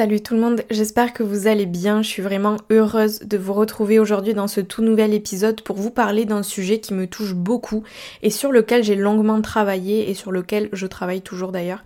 Salut 0.00 0.22
tout 0.22 0.32
le 0.32 0.40
monde, 0.40 0.62
j'espère 0.70 1.12
que 1.12 1.22
vous 1.22 1.46
allez 1.46 1.66
bien. 1.66 2.00
Je 2.00 2.08
suis 2.08 2.22
vraiment 2.22 2.56
heureuse 2.70 3.18
de 3.18 3.36
vous 3.36 3.52
retrouver 3.52 3.98
aujourd'hui 3.98 4.32
dans 4.32 4.48
ce 4.48 4.62
tout 4.62 4.80
nouvel 4.80 5.12
épisode 5.12 5.60
pour 5.60 5.76
vous 5.76 5.90
parler 5.90 6.24
d'un 6.24 6.42
sujet 6.42 6.80
qui 6.80 6.94
me 6.94 7.06
touche 7.06 7.34
beaucoup 7.34 7.82
et 8.22 8.30
sur 8.30 8.50
lequel 8.50 8.82
j'ai 8.82 8.94
longuement 8.94 9.42
travaillé 9.42 10.08
et 10.08 10.14
sur 10.14 10.32
lequel 10.32 10.70
je 10.72 10.86
travaille 10.86 11.20
toujours 11.20 11.52
d'ailleurs. 11.52 11.84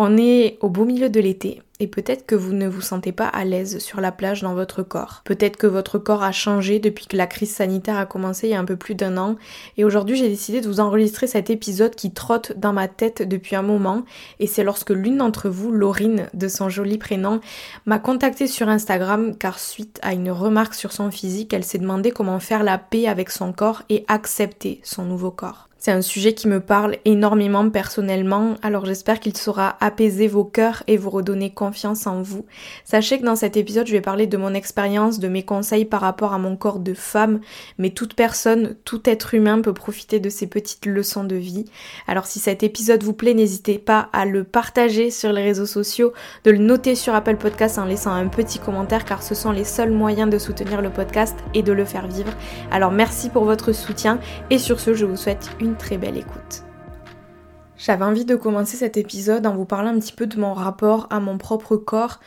On 0.00 0.16
est 0.16 0.58
au 0.60 0.68
beau 0.68 0.84
milieu 0.84 1.10
de 1.10 1.18
l'été 1.18 1.60
et 1.80 1.88
peut-être 1.88 2.24
que 2.24 2.36
vous 2.36 2.52
ne 2.52 2.68
vous 2.68 2.82
sentez 2.82 3.10
pas 3.10 3.26
à 3.26 3.44
l'aise 3.44 3.80
sur 3.80 4.00
la 4.00 4.12
plage 4.12 4.42
dans 4.42 4.54
votre 4.54 4.84
corps. 4.84 5.22
Peut-être 5.24 5.56
que 5.56 5.66
votre 5.66 5.98
corps 5.98 6.22
a 6.22 6.30
changé 6.30 6.78
depuis 6.78 7.08
que 7.08 7.16
la 7.16 7.26
crise 7.26 7.52
sanitaire 7.52 7.98
a 7.98 8.06
commencé 8.06 8.46
il 8.46 8.50
y 8.50 8.54
a 8.54 8.60
un 8.60 8.64
peu 8.64 8.76
plus 8.76 8.94
d'un 8.94 9.16
an 9.16 9.34
et 9.76 9.84
aujourd'hui 9.84 10.16
j'ai 10.16 10.28
décidé 10.28 10.60
de 10.60 10.68
vous 10.68 10.78
enregistrer 10.78 11.26
cet 11.26 11.50
épisode 11.50 11.96
qui 11.96 12.12
trotte 12.12 12.52
dans 12.56 12.72
ma 12.72 12.86
tête 12.86 13.26
depuis 13.26 13.56
un 13.56 13.62
moment 13.62 14.04
et 14.38 14.46
c'est 14.46 14.62
lorsque 14.62 14.90
l'une 14.90 15.16
d'entre 15.16 15.48
vous, 15.48 15.72
Laurine 15.72 16.28
de 16.32 16.46
son 16.46 16.68
joli 16.68 16.96
prénom, 16.96 17.40
m'a 17.84 17.98
contacté 17.98 18.46
sur 18.46 18.68
Instagram 18.68 19.34
car 19.36 19.58
suite 19.58 19.98
à 20.02 20.12
une 20.12 20.30
remarque 20.30 20.74
sur 20.74 20.92
son 20.92 21.10
physique, 21.10 21.52
elle 21.52 21.64
s'est 21.64 21.78
demandé 21.78 22.12
comment 22.12 22.38
faire 22.38 22.62
la 22.62 22.78
paix 22.78 23.08
avec 23.08 23.30
son 23.30 23.52
corps 23.52 23.82
et 23.88 24.04
accepter 24.06 24.80
son 24.84 25.04
nouveau 25.04 25.32
corps. 25.32 25.67
C'est 25.80 25.92
un 25.92 26.02
sujet 26.02 26.34
qui 26.34 26.48
me 26.48 26.58
parle 26.58 26.96
énormément 27.04 27.70
personnellement, 27.70 28.56
alors 28.62 28.84
j'espère 28.84 29.20
qu'il 29.20 29.36
saura 29.36 29.76
apaiser 29.80 30.26
vos 30.26 30.42
cœurs 30.42 30.82
et 30.88 30.96
vous 30.96 31.08
redonner 31.08 31.50
confiance 31.50 32.08
en 32.08 32.20
vous. 32.20 32.44
Sachez 32.84 33.20
que 33.20 33.24
dans 33.24 33.36
cet 33.36 33.56
épisode, 33.56 33.86
je 33.86 33.92
vais 33.92 34.00
parler 34.00 34.26
de 34.26 34.36
mon 34.36 34.54
expérience, 34.54 35.20
de 35.20 35.28
mes 35.28 35.44
conseils 35.44 35.84
par 35.84 36.00
rapport 36.00 36.32
à 36.32 36.38
mon 36.38 36.56
corps 36.56 36.80
de 36.80 36.94
femme, 36.94 37.38
mais 37.78 37.90
toute 37.90 38.14
personne, 38.14 38.74
tout 38.84 39.08
être 39.08 39.34
humain 39.34 39.60
peut 39.60 39.72
profiter 39.72 40.18
de 40.18 40.28
ces 40.30 40.48
petites 40.48 40.84
leçons 40.84 41.22
de 41.22 41.36
vie. 41.36 41.66
Alors 42.08 42.26
si 42.26 42.40
cet 42.40 42.64
épisode 42.64 43.04
vous 43.04 43.12
plaît, 43.12 43.34
n'hésitez 43.34 43.78
pas 43.78 44.08
à 44.12 44.24
le 44.24 44.42
partager 44.42 45.12
sur 45.12 45.32
les 45.32 45.44
réseaux 45.44 45.64
sociaux, 45.64 46.12
de 46.42 46.50
le 46.50 46.58
noter 46.58 46.96
sur 46.96 47.14
Apple 47.14 47.36
Podcast 47.36 47.78
en 47.78 47.84
laissant 47.84 48.12
un 48.12 48.26
petit 48.26 48.58
commentaire 48.58 49.04
car 49.04 49.22
ce 49.22 49.36
sont 49.36 49.52
les 49.52 49.64
seuls 49.64 49.92
moyens 49.92 50.28
de 50.28 50.38
soutenir 50.38 50.82
le 50.82 50.90
podcast 50.90 51.36
et 51.54 51.62
de 51.62 51.72
le 51.72 51.84
faire 51.84 52.08
vivre. 52.08 52.32
Alors 52.72 52.90
merci 52.90 53.30
pour 53.30 53.44
votre 53.44 53.72
soutien 53.72 54.18
et 54.50 54.58
sur 54.58 54.80
ce, 54.80 54.92
je 54.92 55.04
vous 55.04 55.16
souhaite 55.16 55.50
une 55.60 55.67
très 55.76 55.98
belle 55.98 56.16
écoute. 56.16 56.62
J'avais 57.76 58.04
envie 58.04 58.24
de 58.24 58.34
commencer 58.34 58.76
cet 58.76 58.96
épisode 58.96 59.46
en 59.46 59.54
vous 59.54 59.64
parlant 59.64 59.90
un 59.90 60.00
petit 60.00 60.12
peu 60.12 60.26
de 60.26 60.38
mon 60.38 60.52
rapport 60.52 61.06
à 61.10 61.20
mon 61.20 61.38
propre 61.38 61.76
corps 61.76 62.18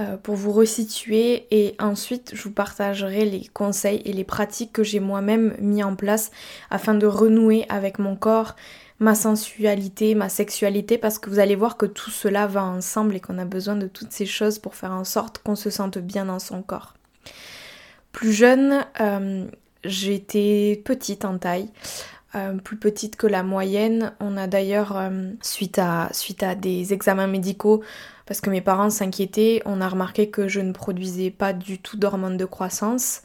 euh, 0.00 0.16
pour 0.16 0.36
vous 0.36 0.52
resituer 0.52 1.46
et 1.50 1.74
ensuite 1.80 2.32
je 2.34 2.42
vous 2.42 2.52
partagerai 2.52 3.24
les 3.24 3.46
conseils 3.46 4.02
et 4.04 4.12
les 4.12 4.24
pratiques 4.24 4.72
que 4.72 4.84
j'ai 4.84 5.00
moi-même 5.00 5.56
mis 5.60 5.82
en 5.82 5.96
place 5.96 6.30
afin 6.70 6.94
de 6.94 7.06
renouer 7.06 7.64
avec 7.70 7.98
mon 7.98 8.16
corps, 8.16 8.54
ma 9.00 9.14
sensualité, 9.14 10.14
ma 10.14 10.28
sexualité 10.28 10.98
parce 10.98 11.18
que 11.18 11.30
vous 11.30 11.38
allez 11.38 11.56
voir 11.56 11.76
que 11.76 11.86
tout 11.86 12.10
cela 12.10 12.46
va 12.46 12.62
ensemble 12.62 13.16
et 13.16 13.20
qu'on 13.20 13.38
a 13.38 13.44
besoin 13.44 13.76
de 13.76 13.86
toutes 13.86 14.12
ces 14.12 14.26
choses 14.26 14.58
pour 14.58 14.74
faire 14.74 14.92
en 14.92 15.04
sorte 15.04 15.38
qu'on 15.38 15.56
se 15.56 15.70
sente 15.70 15.98
bien 15.98 16.26
dans 16.26 16.38
son 16.38 16.62
corps. 16.62 16.94
Plus 18.12 18.32
jeune, 18.32 18.84
euh, 19.00 19.46
j'étais 19.84 20.82
petite 20.84 21.24
en 21.24 21.38
taille. 21.38 21.70
Euh, 22.34 22.58
plus 22.58 22.76
petite 22.76 23.16
que 23.16 23.26
la 23.26 23.42
moyenne. 23.42 24.12
On 24.20 24.36
a 24.36 24.46
d'ailleurs, 24.46 24.98
euh, 24.98 25.30
suite, 25.40 25.78
à, 25.78 26.10
suite 26.12 26.42
à 26.42 26.54
des 26.54 26.92
examens 26.92 27.26
médicaux, 27.26 27.82
parce 28.26 28.42
que 28.42 28.50
mes 28.50 28.60
parents 28.60 28.90
s'inquiétaient, 28.90 29.62
on 29.64 29.80
a 29.80 29.88
remarqué 29.88 30.28
que 30.28 30.46
je 30.46 30.60
ne 30.60 30.72
produisais 30.72 31.30
pas 31.30 31.54
du 31.54 31.78
tout 31.78 31.96
d'hormones 31.96 32.36
de 32.36 32.44
croissance. 32.44 33.22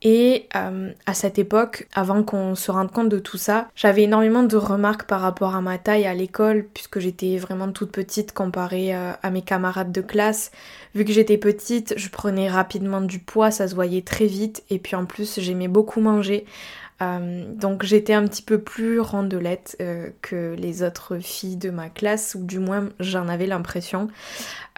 Et 0.00 0.48
euh, 0.56 0.92
à 1.04 1.12
cette 1.12 1.38
époque, 1.38 1.86
avant 1.94 2.22
qu'on 2.22 2.54
se 2.54 2.70
rende 2.70 2.90
compte 2.90 3.10
de 3.10 3.18
tout 3.18 3.36
ça, 3.36 3.68
j'avais 3.76 4.04
énormément 4.04 4.42
de 4.42 4.56
remarques 4.56 5.04
par 5.04 5.20
rapport 5.20 5.54
à 5.54 5.60
ma 5.60 5.76
taille 5.76 6.06
à 6.06 6.14
l'école, 6.14 6.66
puisque 6.72 7.00
j'étais 7.00 7.36
vraiment 7.36 7.70
toute 7.70 7.92
petite 7.92 8.32
comparée 8.32 8.94
à 8.94 9.30
mes 9.30 9.42
camarades 9.42 9.92
de 9.92 10.00
classe. 10.00 10.50
Vu 10.94 11.04
que 11.04 11.12
j'étais 11.12 11.38
petite, 11.38 11.94
je 11.96 12.08
prenais 12.08 12.48
rapidement 12.50 13.02
du 13.02 13.20
poids, 13.20 13.52
ça 13.52 13.68
se 13.68 13.76
voyait 13.76 14.02
très 14.02 14.26
vite, 14.26 14.64
et 14.70 14.78
puis 14.78 14.96
en 14.96 15.04
plus 15.04 15.38
j'aimais 15.38 15.68
beaucoup 15.68 16.00
manger. 16.00 16.46
Euh, 17.02 17.44
donc 17.54 17.82
j'étais 17.82 18.14
un 18.14 18.26
petit 18.26 18.42
peu 18.42 18.58
plus 18.58 19.00
rondelette 19.00 19.76
euh, 19.80 20.10
que 20.22 20.54
les 20.56 20.82
autres 20.82 21.18
filles 21.18 21.56
de 21.56 21.70
ma 21.70 21.88
classe, 21.88 22.36
ou 22.38 22.44
du 22.44 22.58
moins 22.58 22.88
j'en 23.00 23.28
avais 23.28 23.46
l'impression. 23.46 24.08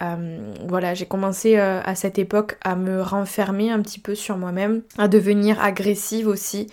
Euh, 0.02 0.54
voilà, 0.66 0.94
j'ai 0.94 1.06
commencé 1.06 1.56
à 1.56 1.94
cette 1.94 2.18
époque 2.18 2.58
à 2.62 2.74
me 2.76 3.02
renfermer 3.02 3.70
un 3.70 3.80
petit 3.80 4.00
peu 4.00 4.14
sur 4.14 4.36
moi-même, 4.36 4.82
à 4.98 5.08
devenir 5.08 5.62
agressive 5.62 6.26
aussi. 6.26 6.68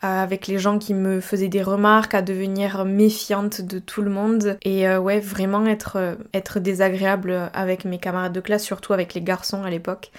avec 0.00 0.46
les 0.46 0.60
gens 0.60 0.78
qui 0.78 0.94
me 0.94 1.20
faisaient 1.20 1.48
des 1.48 1.62
remarques, 1.62 2.14
à 2.14 2.22
devenir 2.22 2.84
méfiante 2.84 3.62
de 3.62 3.80
tout 3.80 4.00
le 4.00 4.10
monde 4.10 4.56
et 4.62 4.88
ouais 4.96 5.18
vraiment 5.18 5.66
être, 5.66 6.16
être 6.32 6.60
désagréable 6.60 7.50
avec 7.52 7.84
mes 7.84 7.98
camarades 7.98 8.32
de 8.32 8.40
classe, 8.40 8.62
surtout 8.62 8.92
avec 8.92 9.14
les 9.14 9.22
garçons 9.22 9.64
à 9.64 9.70
l'époque. 9.70 10.12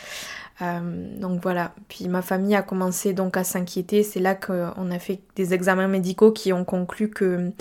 Euh, 0.61 1.19
donc 1.19 1.41
voilà, 1.41 1.73
puis 1.87 2.07
ma 2.07 2.21
famille 2.21 2.55
a 2.55 2.61
commencé 2.61 3.13
donc 3.13 3.37
à 3.37 3.43
s'inquiéter. 3.43 4.03
C'est 4.03 4.19
là 4.19 4.35
qu'on 4.35 4.91
a 4.91 4.99
fait 4.99 5.21
des 5.35 5.53
examens 5.53 5.87
médicaux 5.87 6.31
qui 6.31 6.53
ont 6.53 6.65
conclu 6.65 7.09
que 7.09 7.51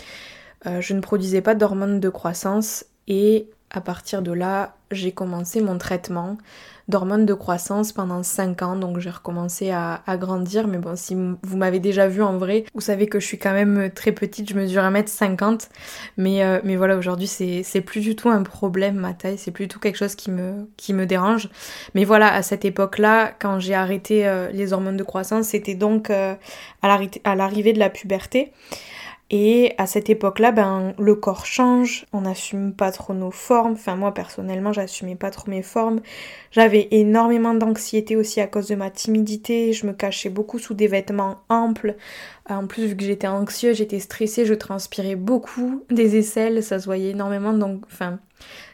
euh, 0.66 0.81
je 0.81 0.94
ne 0.94 1.00
produisais 1.00 1.42
pas 1.42 1.54
d'hormones 1.54 2.00
de 2.00 2.08
croissance 2.08 2.84
et 3.06 3.48
à 3.71 3.81
partir 3.81 4.23
de 4.23 4.33
là, 4.33 4.75
j'ai 4.91 5.12
commencé 5.12 5.61
mon 5.61 5.77
traitement 5.79 6.39
d'hormones 6.89 7.27
de 7.27 7.34
croissance 7.34 7.93
pendant 7.93 8.23
5 8.23 8.62
ans, 8.62 8.77
donc 8.77 8.99
j'ai 8.99 9.11
recommencé 9.11 9.71
à, 9.71 10.01
grandir. 10.17 10.67
Mais 10.67 10.79
bon, 10.79 10.97
si 10.97 11.15
vous 11.15 11.56
m'avez 11.56 11.81
déjà 11.81 12.09
vu 12.09 12.23
en 12.23 12.39
vrai, 12.39 12.65
vous 12.75 12.81
savez 12.81 13.06
que 13.06 13.21
je 13.21 13.27
suis 13.27 13.39
quand 13.39 13.53
même 13.53 13.91
très 13.91 14.12
petite, 14.12 14.49
je 14.49 14.55
mesure 14.55 14.83
1m50. 14.83 15.69
Mais, 16.17 16.43
euh, 16.43 16.61
mais 16.65 16.77
voilà, 16.77 16.97
aujourd'hui, 16.97 17.27
c'est 17.27 17.81
plus 17.83 18.01
du 18.01 18.17
tout 18.17 18.31
un 18.31 18.43
problème, 18.43 18.97
ma 18.97 19.12
taille, 19.12 19.37
c'est 19.37 19.51
plutôt 19.51 19.79
quelque 19.79 19.97
chose 19.97 20.15
qui 20.15 20.31
me, 20.31 21.05
dérange. 21.05 21.50
Mais 21.95 22.05
voilà, 22.05 22.33
à 22.33 22.43
cette 22.43 22.65
époque-là, 22.65 23.33
quand 23.39 23.61
j'ai 23.61 23.75
arrêté 23.75 24.27
euh, 24.27 24.50
les 24.50 24.73
hormones 24.73 24.97
de 24.97 25.05
croissance, 25.05 25.49
c'était 25.49 25.75
donc 25.75 26.09
euh, 26.09 26.35
à 26.83 27.35
l'arrivée 27.37 27.75
de 27.75 27.79
la 27.79 27.91
puberté. 27.91 28.53
Et 29.31 29.75
à 29.77 29.87
cette 29.87 30.09
époque-là, 30.09 30.53
ben, 30.53 30.94
le 30.99 31.15
corps 31.15 31.44
change, 31.44 32.06
on 32.15 32.22
n'assume 32.22 32.72
pas 32.72 32.91
trop 32.91 33.12
nos 33.12 33.31
formes. 33.31 33.72
Enfin, 33.72 33.94
moi 33.94 34.15
personnellement, 34.15 34.72
j'assumais 34.72 35.16
pas 35.16 35.31
trop 35.31 35.50
mes 35.50 35.61
formes. 35.61 36.00
J'avais 36.50 36.89
énormément 36.93 37.53
d'anxiété 37.53 38.17
aussi 38.17 38.41
à 38.41 38.47
cause 38.47 38.69
de 38.69 38.75
ma 38.75 38.91
timidité. 38.91 39.75
Je 39.75 39.87
me 39.87 39.93
cachais 39.93 40.31
beaucoup 40.31 40.59
sous 40.59 40.72
des 40.72 40.87
vêtements 40.87 41.43
amples. 41.50 41.97
En 42.49 42.67
plus, 42.67 42.87
vu 42.87 42.97
que 42.97 43.05
j'étais 43.05 43.27
anxieuse, 43.27 43.77
j'étais 43.77 44.00
stressée, 44.00 44.47
je 44.47 44.55
transpirais 44.55 45.17
beaucoup 45.17 45.84
des 45.91 46.17
aisselles, 46.17 46.62
ça 46.62 46.78
se 46.78 46.87
voyait 46.87 47.11
énormément. 47.11 47.53
Donc, 47.53 47.83
enfin, 47.84 48.21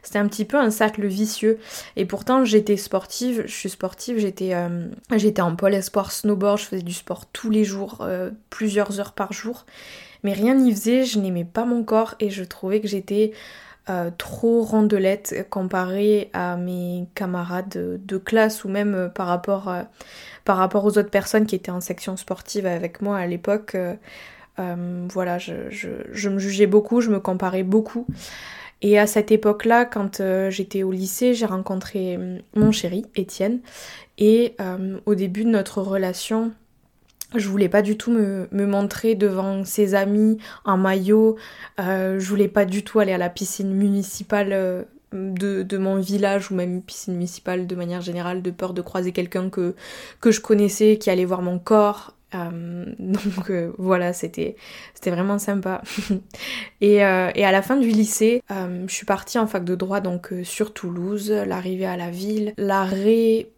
c'était 0.04 0.20
un 0.20 0.28
petit 0.28 0.44
peu 0.44 0.56
un 0.56 0.70
cercle 0.70 1.04
vicieux. 1.04 1.58
Et 1.96 2.04
pourtant, 2.04 2.44
j'étais 2.44 2.76
sportive, 2.76 3.42
je 3.46 3.52
suis 3.52 3.70
sportive, 3.70 4.18
j'étais 4.18 4.54
euh, 4.54 4.86
en 5.40 5.56
pôle 5.56 5.74
espoir 5.74 6.12
snowboard, 6.12 6.58
je 6.58 6.64
faisais 6.66 6.82
du 6.82 6.92
sport 6.92 7.26
tous 7.26 7.50
les 7.50 7.64
jours, 7.64 7.98
euh, 8.02 8.30
plusieurs 8.50 9.00
heures 9.00 9.14
par 9.14 9.32
jour 9.32 9.66
mais 10.24 10.32
rien 10.32 10.54
n'y 10.54 10.72
faisait, 10.72 11.04
je 11.04 11.20
n'aimais 11.20 11.44
pas 11.44 11.64
mon 11.64 11.84
corps 11.84 12.16
et 12.18 12.30
je 12.30 12.42
trouvais 12.42 12.80
que 12.80 12.88
j'étais 12.88 13.32
euh, 13.90 14.10
trop 14.16 14.62
rondelette 14.62 15.46
comparée 15.50 16.30
à 16.32 16.56
mes 16.56 17.06
camarades 17.14 18.00
de, 18.02 18.16
classe 18.16 18.64
ou 18.64 18.70
même 18.70 18.94
euh, 18.94 19.08
par, 19.10 19.26
rapport, 19.26 19.68
euh, 19.68 19.82
par 20.46 20.56
rapport 20.56 20.86
aux 20.86 20.96
autres 20.96 21.10
personnes 21.10 21.44
qui 21.44 21.54
étaient 21.54 21.70
en 21.70 21.82
section 21.82 22.16
sportive 22.16 22.64
avec 22.64 23.02
moi 23.02 23.18
à 23.18 23.26
l'époque. 23.26 23.76
voilà, 24.56 25.36
je, 25.38 26.28
me 26.30 26.38
jugeais 26.38 26.66
beaucoup, 26.66 27.02
je 27.02 27.10
me 27.10 27.20
comparais 27.20 27.62
beaucoup. 27.62 28.06
Et 28.80 28.98
à 28.98 29.06
cette 29.06 29.30
époque-là, 29.30 29.84
quand 29.84 30.22
j'étais 30.48 30.82
au 30.82 30.90
lycée, 30.92 31.34
j'ai 31.34 31.46
rencontré 31.46 32.18
mon 32.54 32.72
chéri, 32.72 33.04
Étienne. 33.16 33.60
Et 34.16 34.56
au 35.06 35.14
début 35.14 35.44
de 35.44 35.50
notre 35.50 35.82
relation, 35.82 36.52
Je 37.34 37.48
voulais 37.48 37.68
pas 37.68 37.82
du 37.82 37.96
tout 37.96 38.12
me, 38.12 38.48
montrer 38.52 39.14
devant 39.14 39.64
ses 39.64 39.94
amis 39.94 40.38
en 40.64 40.76
maillot. 40.76 41.36
Euh, 41.80 42.18
je 42.18 42.28
voulais 42.28 42.48
pas 42.48 42.64
du 42.64 42.84
tout 42.84 43.00
aller 43.00 43.12
à 43.12 43.18
la 43.18 43.30
piscine 43.30 43.72
municipale 43.72 44.50
euh, 44.52 44.82
de, 45.12 45.78
mon 45.78 45.96
village 45.96 46.50
ou 46.50 46.54
même 46.54 46.82
piscine 46.82 47.14
municipale 47.14 47.66
de 47.66 47.74
manière 47.74 48.00
générale, 48.00 48.42
de 48.42 48.50
peur 48.50 48.72
de 48.72 48.82
croiser 48.82 49.12
quelqu'un 49.12 49.50
que, 49.50 49.74
je 50.24 50.40
connaissais 50.40 50.96
qui 50.98 51.10
allait 51.10 51.24
voir 51.24 51.42
mon 51.42 51.58
corps. 51.58 52.14
Euh, 52.34 52.84
donc 52.98 53.50
voilà, 53.78 54.12
c'était 54.12 54.56
vraiment 55.06 55.38
sympa. 55.38 55.82
et, 56.80 56.96
et, 56.96 57.02
à 57.02 57.52
la 57.52 57.62
fin 57.62 57.76
du 57.76 57.88
lycée, 57.88 58.42
je 58.50 58.92
suis 58.92 59.06
partie 59.06 59.38
en 59.38 59.46
fac 59.46 59.64
de 59.64 59.74
droit 59.74 60.00
donc 60.00 60.32
sur 60.44 60.72
Toulouse, 60.72 61.30
l'arrivée 61.30 61.86
à 61.86 61.96
la 61.96 62.10
ville, 62.10 62.54
l'arrêt 62.56 63.48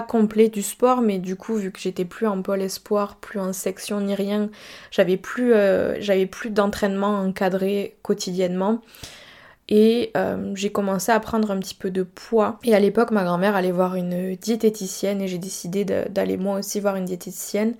complet 0.00 0.48
du 0.48 0.62
sport, 0.62 1.02
mais 1.02 1.18
du 1.18 1.36
coup, 1.36 1.56
vu 1.56 1.70
que 1.70 1.78
j'étais 1.78 2.06
plus 2.06 2.26
en 2.26 2.40
pôle 2.40 2.62
espoir, 2.62 3.16
plus 3.16 3.38
en 3.38 3.52
section 3.52 4.00
ni 4.00 4.14
rien, 4.14 4.48
j'avais 4.90 5.18
plus, 5.18 5.52
euh, 5.52 6.00
j'avais 6.00 6.24
plus 6.24 6.48
d'entraînement 6.48 7.18
encadré 7.20 7.98
quotidiennement. 8.02 8.80
Et 9.68 10.10
euh, 10.16 10.52
j'ai 10.54 10.72
commencé 10.72 11.12
à 11.12 11.20
prendre 11.20 11.50
un 11.50 11.58
petit 11.58 11.74
peu 11.74 11.90
de 11.90 12.02
poids. 12.02 12.58
Et 12.64 12.74
à 12.74 12.80
l'époque, 12.80 13.10
ma 13.10 13.24
grand-mère 13.24 13.54
allait 13.54 13.70
voir 13.70 13.94
une 13.94 14.34
diététicienne 14.36 15.20
et 15.20 15.28
j'ai 15.28 15.38
décidé 15.38 15.84
d'aller 15.84 16.36
moi 16.36 16.58
aussi 16.58 16.80
voir 16.80 16.96
une 16.96 17.04
diététicienne 17.04 17.74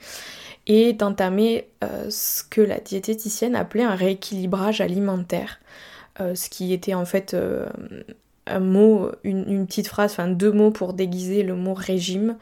et 0.66 0.92
d'entamer 0.92 1.68
euh, 1.82 2.08
ce 2.10 2.44
que 2.44 2.60
la 2.60 2.78
diététicienne 2.78 3.56
appelait 3.56 3.84
un 3.84 3.94
rééquilibrage 3.94 4.80
alimentaire. 4.80 5.60
ce 6.18 6.48
qui 6.50 6.72
était 6.72 6.94
en 6.94 7.04
fait 7.04 7.34
un 8.46 8.60
mot, 8.60 9.10
une, 9.24 9.66
petite 9.66 9.88
phrase, 9.88 10.12
enfin 10.12 10.28
deux 10.28 10.52
mots 10.52 10.70
pour 10.70 10.94
déguiser 10.94 11.42
le 11.42 11.54
mot 11.54 11.74
régime. 11.74 12.36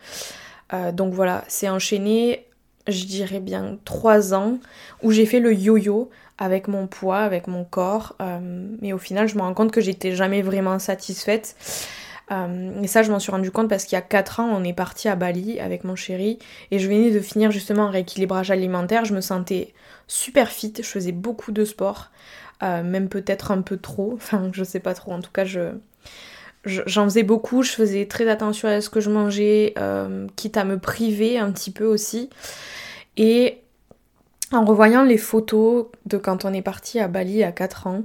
Euh, 0.73 0.93
donc 0.93 1.13
voilà, 1.13 1.45
c'est 1.49 1.69
enchaîné, 1.69 2.47
je 2.87 3.05
dirais 3.05 3.41
bien 3.41 3.79
trois 3.85 4.35
ans, 4.35 4.59
où 5.03 5.11
j'ai 5.11 5.27
fait 5.27 5.41
le 5.41 5.55
yo-yo 5.55 6.11
avec 6.39 6.69
mon 6.69 6.87
poids, 6.87 7.19
avec 7.19 7.47
mon 7.47 7.65
corps. 7.65 8.17
Euh, 8.21 8.39
mais 8.81 8.93
au 8.93 8.99
final, 8.99 9.29
je 9.29 9.37
me 9.37 9.43
rends 9.43 9.55
compte 9.55 9.73
que 9.73 9.81
j'étais 9.81 10.13
jamais 10.13 10.43
vraiment 10.43 10.79
satisfaite. 10.79 11.57
Euh, 12.33 12.81
et 12.83 12.87
ça, 12.87 13.03
je 13.03 13.11
m'en 13.11 13.19
suis 13.19 13.33
rendu 13.33 13.51
compte 13.51 13.69
parce 13.69 13.85
qu'il 13.85 13.97
y 13.97 13.99
a 13.99 14.03
quatre 14.03 14.41
ans, 14.41 14.49
on 14.53 14.63
est 14.63 14.73
parti 14.73 15.09
à 15.09 15.17
Bali 15.17 15.59
avec 15.59 15.83
mon 15.83 15.97
chéri 15.97 16.39
et 16.71 16.79
je 16.79 16.87
venais 16.87 17.11
de 17.11 17.19
finir 17.19 17.51
justement 17.51 17.87
un 17.87 17.91
rééquilibrage 17.91 18.53
alimentaire. 18.53 19.05
Je 19.05 19.15
me 19.15 19.21
sentais 19.21 19.75
super 20.07 20.49
fit, 20.49 20.73
je 20.77 20.83
faisais 20.83 21.13
beaucoup 21.13 21.51
de 21.51 21.65
sport, 21.65 22.11
même 22.63 23.09
peut-être 23.09 23.51
un 23.51 23.63
peu 23.63 23.77
trop. 23.77 24.13
Enfin, 24.15 24.49
je 24.53 24.63
sais 24.63 24.79
pas 24.79 24.95
trop. 24.95 25.11
En 25.11 25.21
tout 25.21 25.33
cas, 25.33 25.45
je, 25.45 25.73
j'en 26.65 27.05
faisais 27.05 27.23
beaucoup, 27.23 27.63
je 27.63 27.73
faisais 27.73 28.07
très 28.07 28.29
attention 28.29 28.69
à 28.69 28.81
ce 28.81 28.91
que 28.91 29.01
je 29.01 29.11
mangeais, 29.11 29.75
euh, 29.79 30.27
quitte 30.37 30.57
à 30.57 30.65
me 30.65 30.79
priver 30.79 31.39
un 31.39 31.51
petit 31.53 31.71
peu 31.71 31.87
aussi. 31.87 32.31
Et 33.17 33.59
en 34.53 34.65
revoyant 34.65 35.03
les 35.03 35.19
photos 35.19 35.87
de 36.07 36.19
quand 36.19 36.45
on 36.45 36.53
est 36.53 36.63
parti 36.63 36.99
à 36.99 37.09
Bali 37.09 37.43
à 37.45 37.53
4 37.53 37.87
ans, 37.87 38.03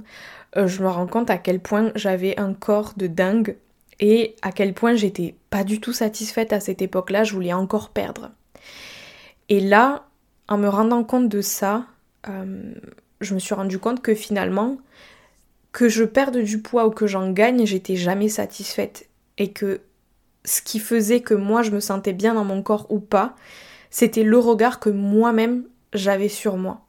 euh, 0.56 0.66
je 0.66 0.82
me 0.82 0.88
rends 0.88 1.06
compte 1.06 1.30
à 1.30 1.38
quel 1.38 1.60
point 1.60 1.92
j'avais 1.94 2.38
un 2.38 2.54
corps 2.54 2.94
de 2.96 3.06
dingue 3.06 3.56
et 4.00 4.36
à 4.42 4.52
quel 4.52 4.74
point 4.74 4.94
j'étais 4.94 5.34
pas 5.50 5.64
du 5.64 5.80
tout 5.80 5.92
satisfaite 5.92 6.52
à 6.52 6.60
cette 6.60 6.82
époque-là, 6.82 7.24
je 7.24 7.32
voulais 7.32 7.52
encore 7.52 7.90
perdre. 7.90 8.30
Et 9.48 9.60
là, 9.60 10.06
en 10.48 10.58
me 10.58 10.68
rendant 10.68 11.04
compte 11.04 11.28
de 11.28 11.40
ça, 11.40 11.86
euh, 12.28 12.74
je 13.20 13.34
me 13.34 13.38
suis 13.38 13.54
rendu 13.54 13.78
compte 13.78 14.02
que 14.02 14.14
finalement, 14.14 14.78
que 15.76 15.90
je 15.90 16.04
perde 16.04 16.38
du 16.38 16.62
poids 16.62 16.86
ou 16.86 16.90
que 16.90 17.06
j'en 17.06 17.30
gagne, 17.32 17.66
j'étais 17.66 17.96
jamais 17.96 18.30
satisfaite. 18.30 19.10
Et 19.36 19.52
que 19.52 19.82
ce 20.46 20.62
qui 20.62 20.78
faisait 20.78 21.20
que 21.20 21.34
moi 21.34 21.60
je 21.60 21.70
me 21.70 21.80
sentais 21.80 22.14
bien 22.14 22.32
dans 22.32 22.46
mon 22.46 22.62
corps 22.62 22.86
ou 22.88 22.98
pas, 22.98 23.36
c'était 23.90 24.22
le 24.22 24.38
regard 24.38 24.80
que 24.80 24.88
moi-même 24.88 25.64
j'avais 25.92 26.30
sur 26.30 26.56
moi. 26.56 26.80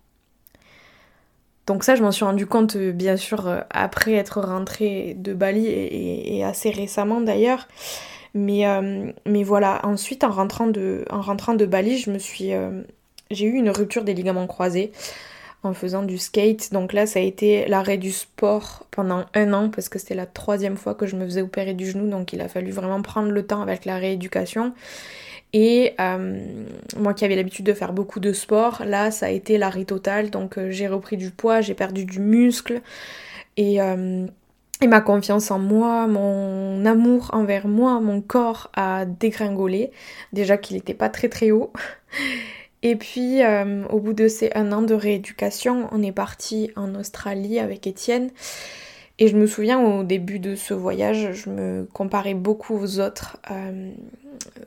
Donc 1.65 1.83
ça, 1.83 1.95
je 1.95 2.01
m'en 2.01 2.13
suis 2.13 2.23
rendu 2.23 2.45
compte, 2.45 2.77
euh, 2.77 2.93
bien 2.93 3.17
sûr, 3.17 3.45
euh, 3.49 3.59
après 3.71 4.13
être 4.13 4.39
rentrée 4.39 5.15
de 5.17 5.33
Bali 5.33 5.67
et, 5.67 6.45
assez 6.45 6.69
récemment 6.69 7.19
d'ailleurs. 7.19 7.67
Mais, 8.33 8.65
euh, 8.65 9.11
voilà, 9.43 9.81
ensuite, 9.83 10.23
en 10.23 10.31
rentrant 10.31 10.67
de, 10.67 11.03
en 11.09 11.19
rentrant 11.19 11.55
de 11.55 11.65
Bali, 11.65 11.97
je 11.97 12.09
me 12.09 12.19
suis, 12.19 12.51
j'ai 13.31 13.45
eu 13.47 13.55
une 13.55 13.69
rupture 13.69 14.05
des 14.05 14.13
ligaments 14.13 14.47
croisés 14.47 14.93
en 15.67 15.73
faisant 15.73 16.03
du 16.03 16.17
skate. 16.17 16.71
Donc 16.71 16.93
là, 16.93 17.05
ça 17.05 17.19
a 17.19 17.21
été 17.21 17.67
l'arrêt 17.67 17.97
du 17.97 18.11
sport 18.11 18.85
pendant 18.91 19.25
un 19.33 19.53
an 19.53 19.69
parce 19.69 19.89
que 19.89 19.99
c'était 19.99 20.15
la 20.15 20.25
troisième 20.25 20.77
fois 20.77 20.95
que 20.95 21.05
je 21.05 21.15
me 21.15 21.25
faisais 21.25 21.41
opérer 21.41 21.73
du 21.73 21.89
genou. 21.89 22.09
Donc 22.09 22.33
il 22.33 22.41
a 22.41 22.47
fallu 22.47 22.71
vraiment 22.71 23.01
prendre 23.01 23.29
le 23.29 23.45
temps 23.45 23.61
avec 23.61 23.85
la 23.85 23.97
rééducation. 23.97 24.73
Et 25.53 25.93
euh, 25.99 26.65
moi 26.97 27.13
qui 27.13 27.25
avais 27.25 27.35
l'habitude 27.35 27.65
de 27.65 27.73
faire 27.73 27.93
beaucoup 27.93 28.19
de 28.19 28.33
sport, 28.33 28.83
là, 28.85 29.11
ça 29.11 29.27
a 29.27 29.29
été 29.29 29.57
l'arrêt 29.57 29.85
total. 29.85 30.29
Donc 30.29 30.57
euh, 30.57 30.71
j'ai 30.71 30.87
repris 30.87 31.17
du 31.17 31.31
poids, 31.31 31.61
j'ai 31.61 31.73
perdu 31.73 32.05
du 32.05 32.19
muscle. 32.19 32.81
Et, 33.55 33.81
euh, 33.81 34.25
et 34.81 34.87
ma 34.87 35.01
confiance 35.01 35.49
en 35.49 35.59
moi, 35.59 36.05
mon 36.07 36.85
amour 36.85 37.29
envers 37.33 37.67
moi, 37.67 37.99
mon 37.99 38.21
corps 38.21 38.69
a 38.75 39.05
dégringolé. 39.05 39.91
Déjà 40.33 40.57
qu'il 40.57 40.75
n'était 40.75 40.93
pas 40.93 41.09
très 41.09 41.29
très 41.29 41.51
haut. 41.51 41.71
Et 42.87 42.95
puis, 42.95 43.43
euh, 43.43 43.85
au 43.89 43.99
bout 43.99 44.13
de 44.13 44.29
ces 44.29 44.49
un 44.55 44.71
an 44.71 44.81
de 44.81 44.93
rééducation, 44.93 45.89
on 45.91 46.01
est 46.01 46.13
parti 46.13 46.71
en 46.77 46.95
Australie 46.95 47.59
avec 47.59 47.85
Étienne. 47.85 48.29
Et 49.19 49.27
je 49.27 49.35
me 49.35 49.45
souviens 49.45 49.81
au 49.81 50.03
début 50.03 50.39
de 50.39 50.55
ce 50.55 50.73
voyage, 50.73 51.33
je 51.33 51.49
me 51.49 51.85
comparais 51.91 52.33
beaucoup 52.33 52.77
aux 52.79 53.01
autres. 53.01 53.39
Euh, 53.51 53.91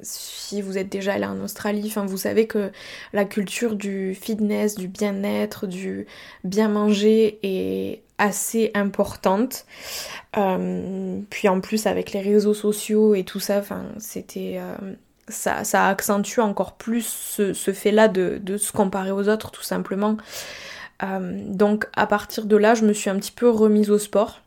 si 0.02 0.61
vous 0.61 0.76
êtes 0.76 0.90
déjà 0.90 1.14
allé 1.14 1.25
en 1.25 1.40
Australie, 1.40 1.90
vous 1.96 2.17
savez 2.19 2.46
que 2.46 2.72
la 3.14 3.25
culture 3.25 3.75
du 3.75 4.14
fitness, 4.14 4.75
du 4.75 4.88
bien-être, 4.88 5.67
du 5.67 6.06
bien 6.44 6.69
manger 6.69 7.38
est 7.43 8.02
assez 8.19 8.70
importante. 8.75 9.64
Euh, 10.37 11.20
puis 11.31 11.49
en 11.49 11.62
plus 11.62 11.87
avec 11.87 12.12
les 12.12 12.20
réseaux 12.20 12.52
sociaux 12.52 13.14
et 13.14 13.25
tout 13.25 13.40
ça, 13.40 13.62
c'était 13.99 14.61
ça, 15.31 15.87
accentue 15.87 16.41
encore 16.41 16.75
plus 16.75 17.06
ce, 17.06 17.53
fait-là 17.73 18.09
de, 18.09 18.56
se 18.56 18.73
comparer 18.73 19.11
aux 19.11 19.29
autres, 19.29 19.50
tout 19.50 19.62
simplement. 19.62 20.17
Euh, 21.03 21.41
donc 21.47 21.87
à 21.94 22.06
partir 22.06 22.44
de 22.44 22.56
là, 22.56 22.75
je 22.75 22.85
me 22.85 22.93
suis 22.93 23.11
un 23.11 23.17
petit 23.17 23.32
peu 23.32 23.49
remise 23.49 23.91
au 23.91 23.99
sport. 23.99 24.41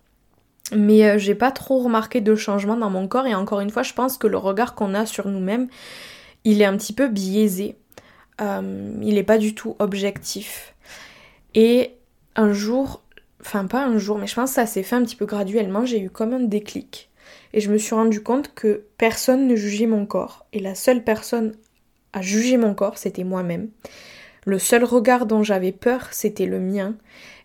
Mais 0.75 1.06
euh, 1.06 1.18
j'ai 1.18 1.35
pas 1.35 1.51
trop 1.51 1.80
remarqué 1.80 2.21
de 2.21 2.35
changement 2.35 2.77
dans 2.77 2.89
mon 2.89 3.07
corps 3.07 3.27
et 3.27 3.35
encore 3.35 3.59
une 3.59 3.69
fois, 3.69 3.83
je 3.83 3.94
pense 3.94 4.18
que 4.18 4.27
le 4.27 4.38
regard 4.38 4.75
qu'on 4.75 4.94
a 4.94 5.06
sur 5.06 5.27
nous-mêmes, 5.27 5.68
il 6.45 6.62
est 6.62 6.65
un 6.65 6.77
petit 6.77 6.94
peu 6.94 7.07
biaisé. 7.07 7.77
Euh, 8.41 8.94
il 9.01 9.15
n'est 9.15 9.24
pas 9.24 9.38
du 9.38 9.53
tout 9.56 9.75
objectif. 9.80 10.74
Et 11.53 11.95
un 12.35 12.53
jour, 12.53 13.01
enfin 13.41 13.65
pas 13.65 13.85
un 13.85 13.97
jour, 13.97 14.18
mais 14.18 14.27
je 14.27 14.35
pense 14.35 14.51
que 14.51 14.56
ça 14.56 14.65
s'est 14.65 14.83
fait 14.83 14.95
un 14.95 15.03
petit 15.03 15.15
peu 15.15 15.25
graduellement, 15.25 15.85
j'ai 15.85 16.00
eu 16.00 16.09
comme 16.09 16.33
un 16.33 16.39
déclic 16.39 17.12
et 17.53 17.61
je 17.61 17.71
me 17.71 17.77
suis 17.77 17.95
rendu 17.95 18.21
compte 18.21 18.54
que 18.54 18.85
personne 18.97 19.47
ne 19.47 19.56
jugeait 19.56 19.85
mon 19.85 20.06
corps 20.06 20.45
et 20.54 20.59
la 20.59 20.75
seule 20.75 21.04
personne 21.04 21.54
à 22.13 22.21
juger 22.21 22.57
mon 22.57 22.73
corps, 22.73 22.97
c'était 22.97 23.23
moi-même. 23.23 23.69
Le 24.45 24.59
seul 24.59 24.83
regard 24.83 25.25
dont 25.25 25.44
j'avais 25.44 25.71
peur, 25.71 26.09
c'était 26.11 26.45
le 26.45 26.59
mien. 26.59 26.95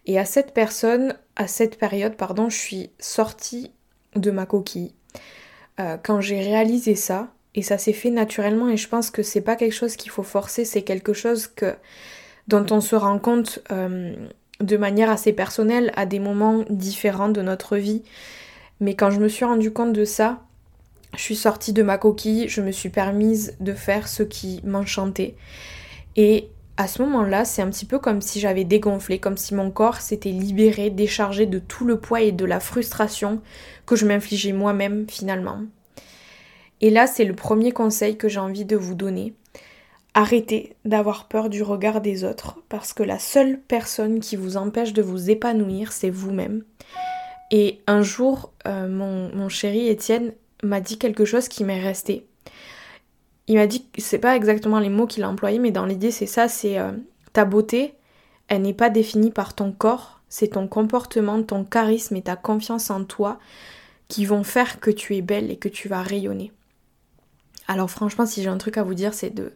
Et 0.06 0.18
à 0.18 0.24
cette 0.24 0.52
personne, 0.52 1.16
à 1.36 1.46
cette 1.46 1.78
période, 1.78 2.16
pardon, 2.16 2.48
je 2.48 2.56
suis 2.56 2.90
sortie 2.98 3.72
de 4.16 4.30
ma 4.30 4.46
coquille. 4.46 4.94
Euh, 5.80 5.96
quand 6.02 6.20
j'ai 6.20 6.40
réalisé 6.40 6.94
ça, 6.94 7.28
et 7.54 7.62
ça 7.62 7.78
s'est 7.78 7.92
fait 7.92 8.10
naturellement, 8.10 8.68
et 8.68 8.76
je 8.76 8.88
pense 8.88 9.10
que 9.10 9.22
c'est 9.22 9.40
pas 9.40 9.56
quelque 9.56 9.74
chose 9.74 9.96
qu'il 9.96 10.10
faut 10.10 10.22
forcer, 10.22 10.64
c'est 10.64 10.82
quelque 10.82 11.12
chose 11.12 11.46
que 11.46 11.74
dont 12.46 12.66
on 12.70 12.80
se 12.80 12.96
rend 12.96 13.18
compte 13.18 13.60
euh, 13.70 14.14
de 14.60 14.76
manière 14.76 15.10
assez 15.10 15.32
personnelle 15.32 15.92
à 15.94 16.06
des 16.06 16.18
moments 16.18 16.64
différents 16.68 17.28
de 17.28 17.42
notre 17.42 17.76
vie. 17.76 18.02
Mais 18.80 18.94
quand 18.94 19.10
je 19.10 19.20
me 19.20 19.28
suis 19.28 19.44
rendu 19.44 19.72
compte 19.72 19.92
de 19.92 20.04
ça, 20.04 20.42
je 21.14 21.20
suis 21.20 21.36
sortie 21.36 21.72
de 21.72 21.82
ma 21.82 21.98
coquille, 21.98 22.48
je 22.48 22.60
me 22.60 22.70
suis 22.70 22.90
permise 22.90 23.56
de 23.60 23.72
faire 23.72 24.08
ce 24.08 24.22
qui 24.22 24.60
m'enchantait. 24.64 25.34
Et 26.16 26.48
à 26.76 26.86
ce 26.86 27.02
moment-là, 27.02 27.44
c'est 27.44 27.62
un 27.62 27.70
petit 27.70 27.86
peu 27.86 27.98
comme 27.98 28.20
si 28.20 28.38
j'avais 28.38 28.64
dégonflé, 28.64 29.18
comme 29.18 29.36
si 29.36 29.54
mon 29.54 29.70
corps 29.70 30.00
s'était 30.00 30.30
libéré, 30.30 30.90
déchargé 30.90 31.46
de 31.46 31.58
tout 31.58 31.84
le 31.84 31.98
poids 31.98 32.20
et 32.20 32.30
de 32.30 32.44
la 32.44 32.60
frustration 32.60 33.40
que 33.84 33.96
je 33.96 34.06
m'infligeais 34.06 34.52
moi-même 34.52 35.06
finalement. 35.08 35.62
Et 36.80 36.90
là, 36.90 37.08
c'est 37.08 37.24
le 37.24 37.34
premier 37.34 37.72
conseil 37.72 38.16
que 38.16 38.28
j'ai 38.28 38.38
envie 38.38 38.64
de 38.64 38.76
vous 38.76 38.94
donner. 38.94 39.34
Arrêtez 40.14 40.76
d'avoir 40.84 41.26
peur 41.26 41.48
du 41.48 41.62
regard 41.62 42.00
des 42.00 42.22
autres, 42.24 42.58
parce 42.68 42.92
que 42.92 43.02
la 43.02 43.18
seule 43.18 43.58
personne 43.66 44.20
qui 44.20 44.36
vous 44.36 44.56
empêche 44.56 44.92
de 44.92 45.02
vous 45.02 45.30
épanouir, 45.30 45.92
c'est 45.92 46.10
vous-même. 46.10 46.62
Et 47.50 47.80
un 47.86 48.02
jour, 48.02 48.52
euh, 48.66 48.88
mon, 48.88 49.48
chéri 49.48 49.88
Étienne 49.88 50.32
m'a 50.62 50.80
dit 50.80 50.98
quelque 50.98 51.24
chose 51.24 51.48
qui 51.48 51.64
m'est 51.64 51.82
resté. 51.82 52.26
Il 53.46 53.56
m'a 53.56 53.66
dit, 53.66 53.86
c'est 53.96 54.18
pas 54.18 54.36
exactement 54.36 54.78
les 54.78 54.90
mots 54.90 55.06
qu'il 55.06 55.22
a 55.22 55.28
employés, 55.28 55.58
mais 55.58 55.70
dans 55.70 55.86
l'idée 55.86 56.10
c'est 56.10 56.26
ça, 56.26 56.48
c'est 56.48 56.78
euh, 56.78 56.92
ta 57.32 57.46
beauté, 57.46 57.94
elle 58.48 58.62
n'est 58.62 58.74
pas 58.74 58.90
définie 58.90 59.30
par 59.30 59.54
ton 59.54 59.72
corps, 59.72 60.20
c'est 60.28 60.48
ton 60.48 60.68
comportement, 60.68 61.42
ton 61.42 61.64
charisme 61.64 62.16
et 62.16 62.22
ta 62.22 62.36
confiance 62.36 62.90
en 62.90 63.04
toi 63.04 63.38
qui 64.08 64.26
vont 64.26 64.42
faire 64.42 64.80
que 64.80 64.90
tu 64.90 65.16
es 65.16 65.22
belle 65.22 65.50
et 65.50 65.56
que 65.56 65.68
tu 65.68 65.88
vas 65.88 66.02
rayonner. 66.02 66.52
Alors 67.68 67.90
franchement, 67.90 68.26
si 68.26 68.42
j'ai 68.42 68.48
un 68.48 68.58
truc 68.58 68.76
à 68.76 68.82
vous 68.82 68.94
dire, 68.94 69.14
c'est 69.14 69.30
de 69.30 69.52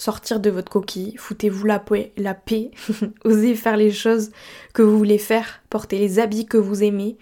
sortir 0.00 0.40
de 0.40 0.48
votre 0.48 0.72
coquille, 0.72 1.14
foutez-vous 1.18 1.66
la 1.66 1.78
paix, 1.78 2.12
la 2.16 2.32
paix, 2.32 2.70
osez 3.24 3.54
faire 3.54 3.76
les 3.76 3.92
choses 3.92 4.30
que 4.72 4.80
vous 4.80 4.96
voulez 4.96 5.18
faire, 5.18 5.60
portez 5.68 5.98
les 5.98 6.18
habits 6.18 6.46
que 6.46 6.56
vous 6.56 6.82
aimez, 6.82 7.18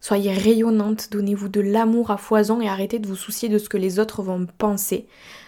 soyez 0.00 0.32
rayonnante, 0.32 1.08
donnez-vous 1.12 1.50
de 1.50 1.60
l'amour 1.60 2.10
à 2.10 2.16
foison 2.16 2.62
et 2.62 2.68
arrêtez 2.68 2.98
de 2.98 3.06
vous 3.06 3.16
soucier 3.16 3.50
de 3.50 3.58
ce 3.58 3.68
que 3.68 3.76
les 3.76 3.98
autres 3.98 4.22
vont 4.22 4.46
penser 4.56 5.06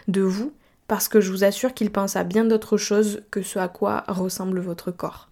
de 0.09 0.21
vous, 0.21 0.53
parce 0.87 1.09
que 1.09 1.23
je 1.23 1.31
vous 1.31 1.43
assure 1.43 1.73
qu'ils 1.73 1.91
pensent 1.91 2.17
à 2.17 2.25
bien 2.25 2.45
d'autres 2.45 2.77
choses 2.77 3.23
que 3.31 3.41
ce 3.41 3.59
à 3.59 3.69
quoi 3.69 4.05
ressemble 4.07 4.61
votre 4.61 4.91
corps. 4.91 5.31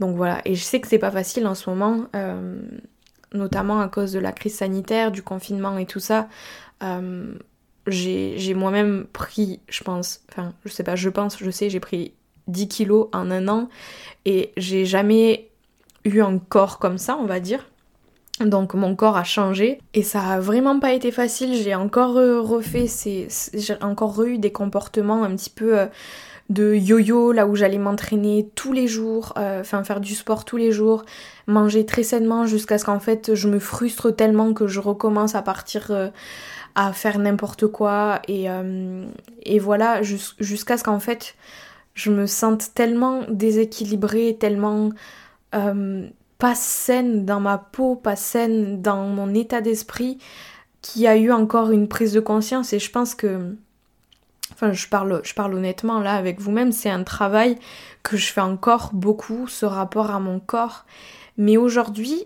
Donc 0.00 0.16
voilà, 0.16 0.42
et 0.44 0.56
je 0.56 0.62
sais 0.64 0.80
que 0.80 0.88
c'est 0.88 0.98
pas 0.98 1.12
facile 1.12 1.46
en 1.46 1.54
ce 1.54 1.70
moment, 1.70 2.06
euh, 2.16 2.60
notamment 3.32 3.80
à 3.80 3.88
cause 3.88 4.10
de 4.10 4.18
la 4.18 4.32
crise 4.32 4.56
sanitaire, 4.56 5.12
du 5.12 5.22
confinement 5.22 5.78
et 5.78 5.86
tout 5.86 6.00
ça. 6.00 6.28
Euh, 6.82 7.32
j'ai 7.90 8.54
moi-même 8.54 9.06
pris, 9.12 9.60
je 9.68 9.82
pense, 9.82 10.22
enfin, 10.30 10.52
je 10.64 10.70
sais 10.70 10.84
pas, 10.84 10.96
je 10.96 11.08
pense, 11.08 11.38
je 11.38 11.50
sais, 11.50 11.70
j'ai 11.70 11.80
pris 11.80 12.12
10 12.48 12.68
kilos 12.68 13.08
en 13.12 13.30
un 13.30 13.48
an 13.48 13.68
et 14.24 14.52
j'ai 14.56 14.84
jamais 14.84 15.48
eu 16.04 16.20
un 16.20 16.38
corps 16.38 16.78
comme 16.78 16.98
ça, 16.98 17.16
on 17.20 17.26
va 17.26 17.40
dire. 17.40 17.68
Donc 18.40 18.74
mon 18.74 18.94
corps 18.94 19.16
a 19.16 19.24
changé 19.24 19.80
et 19.94 20.02
ça 20.02 20.22
a 20.22 20.40
vraiment 20.40 20.78
pas 20.78 20.92
été 20.92 21.10
facile. 21.10 21.54
J'ai 21.54 21.74
encore 21.74 22.16
euh, 22.18 22.40
refait 22.40 22.86
ces, 22.86 23.28
j'ai 23.52 23.74
encore 23.82 24.22
eu 24.22 24.38
des 24.38 24.52
comportements 24.52 25.24
un 25.24 25.34
petit 25.34 25.50
peu 25.50 25.78
euh, 25.78 25.86
de 26.48 26.74
yo-yo 26.74 27.32
là 27.32 27.46
où 27.46 27.54
j'allais 27.54 27.78
m'entraîner 27.78 28.50
tous 28.54 28.72
les 28.72 28.88
jours, 28.88 29.34
euh, 29.38 29.60
enfin 29.60 29.84
faire 29.84 30.00
du 30.00 30.14
sport 30.14 30.44
tous 30.44 30.56
les 30.56 30.72
jours, 30.72 31.04
manger 31.46 31.84
très 31.84 32.02
sainement 32.02 32.46
jusqu'à 32.46 32.78
ce 32.78 32.84
qu'en 32.84 33.00
fait 33.00 33.34
je 33.34 33.48
me 33.48 33.58
frustre 33.58 34.14
tellement 34.14 34.54
que 34.54 34.66
je 34.66 34.80
recommence 34.80 35.34
à 35.34 35.42
partir 35.42 35.92
à 36.74 36.92
faire 36.92 37.18
n'importe 37.18 37.66
quoi 37.66 38.22
et, 38.28 38.48
euh, 38.48 39.04
voilà 39.60 40.02
jusqu'à 40.02 40.78
ce 40.78 40.84
qu'en 40.84 41.00
fait 41.00 41.34
je 41.98 42.12
me 42.12 42.26
sente 42.26 42.72
tellement 42.74 43.22
déséquilibrée, 43.28 44.36
tellement 44.38 44.90
euh, 45.54 46.06
pas 46.38 46.54
saine 46.54 47.24
dans 47.24 47.40
ma 47.40 47.58
peau, 47.58 47.96
pas 47.96 48.14
saine 48.14 48.80
dans 48.80 49.08
mon 49.08 49.34
état 49.34 49.60
d'esprit, 49.60 50.18
qu'il 50.80 51.02
y 51.02 51.08
a 51.08 51.16
eu 51.16 51.32
encore 51.32 51.72
une 51.72 51.88
prise 51.88 52.12
de 52.12 52.20
conscience 52.20 52.72
et 52.72 52.78
je 52.78 52.90
pense 52.92 53.16
que 53.16 53.56
enfin 54.58 54.72
je 54.72 54.88
parle 54.88 55.20
je 55.24 55.34
parle 55.34 55.54
honnêtement 55.54 56.00
là 56.00 56.14
avec 56.14 56.40
vous-même, 56.40 56.72
c'est 56.72 56.90
un 56.90 57.04
travail 57.04 57.56
que 58.02 58.16
je 58.16 58.32
fais 58.32 58.40
encore 58.40 58.90
beaucoup 58.92 59.46
ce 59.46 59.64
rapport 59.66 60.10
à 60.10 60.20
mon 60.20 60.40
corps. 60.40 60.84
Mais 61.36 61.56
aujourd'hui, 61.56 62.24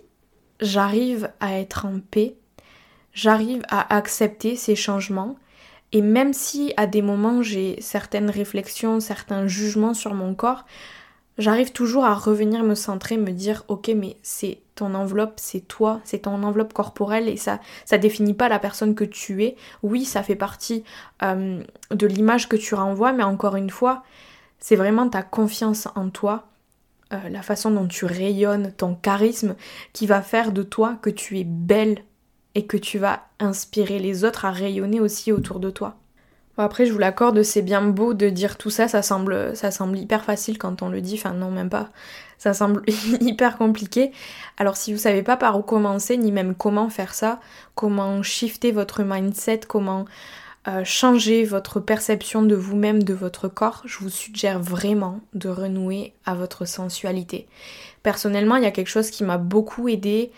j'arrive 0.60 1.30
à 1.40 1.58
être 1.58 1.84
en 1.84 2.00
paix 2.00 2.36
j'arrive 3.12 3.62
à 3.68 3.94
accepter 3.94 4.56
ces 4.56 4.76
changements. 4.76 5.36
Et 5.92 6.00
même 6.00 6.32
si 6.32 6.72
à 6.76 6.86
des 6.86 7.02
moments 7.02 7.42
j'ai 7.42 7.80
certaines 7.80 8.30
réflexions, 8.30 9.00
certains 9.00 9.46
jugements 9.46 9.94
sur 9.94 10.14
mon 10.14 10.34
corps, 10.34 10.64
j'arrive 11.38 11.72
toujours 11.72 12.04
à 12.04 12.14
revenir 12.14 12.62
me 12.62 12.74
centrer, 12.74 13.16
me 13.16 13.30
dire 13.32 13.64
ok 13.68 13.90
mais 13.96 14.16
c'est 14.22 14.58
ton 14.74 14.94
enveloppe, 14.94 15.34
c'est 15.36 15.60
toi, 15.60 16.00
c'est 16.04 16.20
ton 16.20 16.42
enveloppe 16.42 16.72
corporelle 16.72 17.28
et 17.28 17.36
ça 17.36 17.60
ça 17.84 17.98
définit 17.98 18.34
pas 18.34 18.48
la 18.48 18.58
personne 18.58 18.94
que 18.94 19.04
tu 19.04 19.44
es. 19.44 19.56
Oui, 19.82 20.04
ça 20.04 20.22
fait 20.22 20.36
partie 20.36 20.84
euh, 21.22 21.62
de 21.90 22.06
l'image 22.06 22.48
que 22.48 22.56
tu 22.56 22.74
renvoies, 22.74 23.12
mais 23.12 23.22
encore 23.22 23.56
une 23.56 23.70
fois, 23.70 24.02
c'est 24.58 24.76
vraiment 24.76 25.08
ta 25.08 25.22
confiance 25.22 25.88
en 25.94 26.08
toi, 26.10 26.46
euh, 27.12 27.28
la 27.28 27.42
façon 27.42 27.70
dont 27.70 27.86
tu 27.86 28.04
rayonnes, 28.06 28.72
ton 28.72 28.94
charisme 28.94 29.56
qui 29.92 30.06
va 30.06 30.22
faire 30.22 30.52
de 30.52 30.62
toi 30.62 30.96
que 31.02 31.10
tu 31.10 31.38
es 31.38 31.44
belle 31.44 31.98
et 32.54 32.66
que 32.66 32.76
tu 32.76 32.98
vas 32.98 33.26
inspirer 33.40 33.98
les 33.98 34.24
autres 34.24 34.44
à 34.44 34.50
rayonner 34.50 35.00
aussi 35.00 35.32
autour 35.32 35.60
de 35.60 35.70
toi. 35.70 35.96
Après 36.58 36.86
je 36.86 36.92
vous 36.92 36.98
l'accorde, 36.98 37.42
c'est 37.42 37.62
bien 37.62 37.82
beau 37.82 38.14
de 38.14 38.28
dire 38.28 38.58
tout 38.58 38.70
ça, 38.70 38.88
ça 38.88 39.02
semble, 39.02 39.54
hyper 39.96 40.24
facile 40.24 40.58
quand 40.58 40.82
on 40.82 40.88
le 40.88 41.00
dit, 41.00 41.14
enfin 41.14 41.32
non 41.32 41.50
même 41.50 41.70
pas, 41.70 41.88
ça 42.38 42.52
semble 42.52 42.82
hyper 43.20 43.56
compliqué. 43.56 44.12
Alors 44.58 44.76
si 44.76 44.92
vous 44.92 44.98
savez 44.98 45.22
pas 45.22 45.36
par 45.36 45.58
où 45.58 45.62
commencer, 45.62 46.16
ni 46.16 46.30
même 46.30 46.54
comment 46.54 46.90
faire 46.90 47.14
ça, 47.14 47.40
comment 47.74 48.22
shifter 48.22 48.70
votre 48.70 49.02
mindset, 49.02 49.60
comment 49.66 50.04
euh, 50.68 50.82
changer 50.84 51.44
votre 51.44 51.80
perception 51.80 52.42
de 52.42 52.54
vous-même, 52.54 53.02
de 53.02 53.14
votre 53.14 53.48
corps, 53.48 53.82
je 53.84 53.98
vous 53.98 54.10
suggère 54.10 54.60
vraiment 54.60 55.20
de 55.34 55.48
renouer 55.48 56.12
à 56.26 56.34
votre 56.34 56.66
sensualité. 56.66 57.48
Personnellement, 58.02 58.56
il 58.56 58.62
y 58.62 58.66
a 58.66 58.70
quelque 58.70 58.88
chose 58.88 59.10
qui 59.10 59.24
m'a 59.24 59.38
beaucoup 59.38 59.88
aidé 59.88 60.30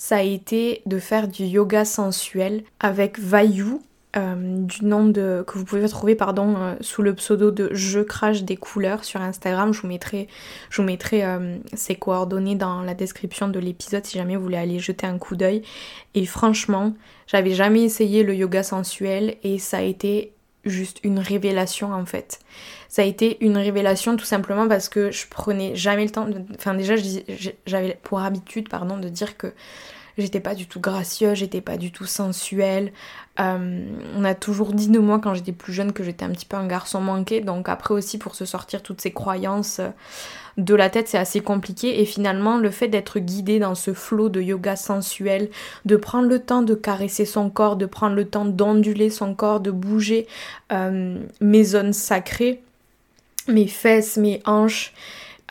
ça 0.00 0.16
a 0.16 0.22
été 0.22 0.80
de 0.86 0.98
faire 0.98 1.28
du 1.28 1.44
yoga 1.44 1.84
sensuel 1.84 2.64
avec 2.80 3.18
Vayu, 3.18 3.80
euh, 4.16 4.34
du 4.64 4.84
nom 4.84 5.04
de 5.04 5.44
que 5.46 5.56
vous 5.56 5.64
pouvez 5.64 5.88
trouver 5.88 6.16
pardon 6.16 6.56
euh, 6.56 6.74
sous 6.80 7.00
le 7.00 7.14
pseudo 7.14 7.52
de 7.52 7.68
je 7.70 8.00
crache 8.00 8.42
des 8.42 8.56
couleurs 8.56 9.04
sur 9.04 9.20
Instagram. 9.20 9.72
Je 9.72 9.82
vous 9.82 9.86
mettrai 9.86 10.26
je 10.68 10.82
vous 10.82 10.86
mettrai 10.86 11.24
euh, 11.24 11.58
ses 11.74 11.94
coordonnées 11.94 12.56
dans 12.56 12.82
la 12.82 12.94
description 12.94 13.46
de 13.46 13.60
l'épisode 13.60 14.04
si 14.04 14.18
jamais 14.18 14.34
vous 14.34 14.42
voulez 14.42 14.56
aller 14.56 14.80
jeter 14.80 15.06
un 15.06 15.16
coup 15.16 15.36
d'œil. 15.36 15.62
Et 16.14 16.26
franchement 16.26 16.94
j'avais 17.28 17.52
jamais 17.52 17.84
essayé 17.84 18.24
le 18.24 18.34
yoga 18.34 18.64
sensuel 18.64 19.36
et 19.44 19.60
ça 19.60 19.78
a 19.78 19.82
été 19.82 20.32
juste 20.64 20.98
une 21.04 21.20
révélation 21.20 21.92
en 21.92 22.04
fait. 22.04 22.40
Ça 22.88 23.02
a 23.02 23.04
été 23.04 23.36
une 23.44 23.58
révélation 23.58 24.16
tout 24.16 24.24
simplement 24.24 24.66
parce 24.66 24.88
que 24.88 25.12
je 25.12 25.28
prenais 25.28 25.76
jamais 25.76 26.04
le 26.04 26.10
temps 26.10 26.26
de... 26.26 26.42
enfin 26.56 26.74
déjà 26.74 26.96
j'avais 27.64 27.96
pour 28.02 28.18
habitude 28.18 28.68
pardon 28.68 28.98
de 28.98 29.08
dire 29.08 29.36
que 29.36 29.52
j'étais 30.20 30.40
pas 30.40 30.54
du 30.54 30.66
tout 30.66 30.80
gracieuse, 30.80 31.38
j'étais 31.38 31.60
pas 31.60 31.76
du 31.76 31.92
tout 31.92 32.06
sensuelle. 32.06 32.92
Euh, 33.38 33.84
on 34.16 34.24
a 34.24 34.34
toujours 34.34 34.72
dit 34.72 34.88
de 34.88 34.98
moi 34.98 35.18
quand 35.18 35.34
j'étais 35.34 35.52
plus 35.52 35.72
jeune 35.72 35.92
que 35.92 36.02
j'étais 36.02 36.24
un 36.24 36.30
petit 36.30 36.46
peu 36.46 36.56
un 36.56 36.66
garçon 36.66 37.00
manqué, 37.00 37.40
donc 37.40 37.68
après 37.68 37.94
aussi 37.94 38.18
pour 38.18 38.34
se 38.34 38.44
sortir 38.44 38.82
toutes 38.82 39.00
ces 39.00 39.12
croyances 39.12 39.78
euh, 39.78 39.88
de 40.58 40.74
la 40.74 40.90
tête 40.90 41.08
c'est 41.08 41.16
assez 41.16 41.40
compliqué 41.40 42.00
et 42.00 42.04
finalement 42.04 42.58
le 42.58 42.70
fait 42.70 42.88
d'être 42.88 43.18
guidé 43.18 43.58
dans 43.58 43.74
ce 43.74 43.94
flot 43.94 44.28
de 44.28 44.40
yoga 44.40 44.76
sensuel, 44.76 45.48
de 45.84 45.96
prendre 45.96 46.28
le 46.28 46.40
temps 46.40 46.62
de 46.62 46.74
caresser 46.74 47.24
son 47.24 47.50
corps, 47.50 47.76
de 47.76 47.86
prendre 47.86 48.16
le 48.16 48.26
temps 48.26 48.44
d'onduler 48.44 49.10
son 49.10 49.34
corps, 49.34 49.60
de 49.60 49.70
bouger 49.70 50.26
euh, 50.72 51.16
mes 51.40 51.64
zones 51.64 51.92
sacrées, 51.92 52.62
mes 53.48 53.68
fesses, 53.68 54.16
mes 54.16 54.42
hanches, 54.44 54.92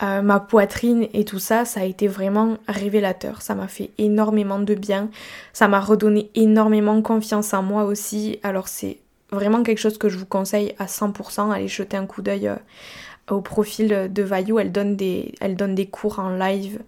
euh, 0.02 0.22
ma 0.22 0.40
poitrine 0.40 1.08
et 1.12 1.24
tout 1.24 1.38
ça, 1.38 1.64
ça 1.64 1.80
a 1.80 1.84
été 1.84 2.08
vraiment 2.08 2.56
révélateur. 2.68 3.42
Ça 3.42 3.54
m'a 3.54 3.68
fait 3.68 3.90
énormément 3.98 4.58
de 4.58 4.74
bien. 4.74 5.10
Ça 5.52 5.68
m'a 5.68 5.80
redonné 5.80 6.30
énormément 6.34 7.00
confiance 7.02 7.52
en 7.52 7.62
moi 7.62 7.84
aussi. 7.84 8.38
Alors 8.42 8.68
c'est 8.68 8.98
vraiment 9.30 9.62
quelque 9.62 9.78
chose 9.78 9.98
que 9.98 10.08
je 10.08 10.16
vous 10.16 10.26
conseille 10.26 10.74
à 10.78 10.86
100%. 10.86 11.52
Allez 11.52 11.68
jeter 11.68 11.96
un 11.96 12.06
coup 12.06 12.22
d'œil 12.22 12.48
euh, 12.48 12.56
au 13.30 13.42
profil 13.42 14.10
de 14.10 14.22
Vayu. 14.22 14.58
Elle 14.58 14.72
donne 14.72 14.96
des, 14.96 15.34
elle 15.40 15.56
donne 15.56 15.74
des 15.74 15.86
cours 15.86 16.18
en 16.18 16.30
live 16.30 16.80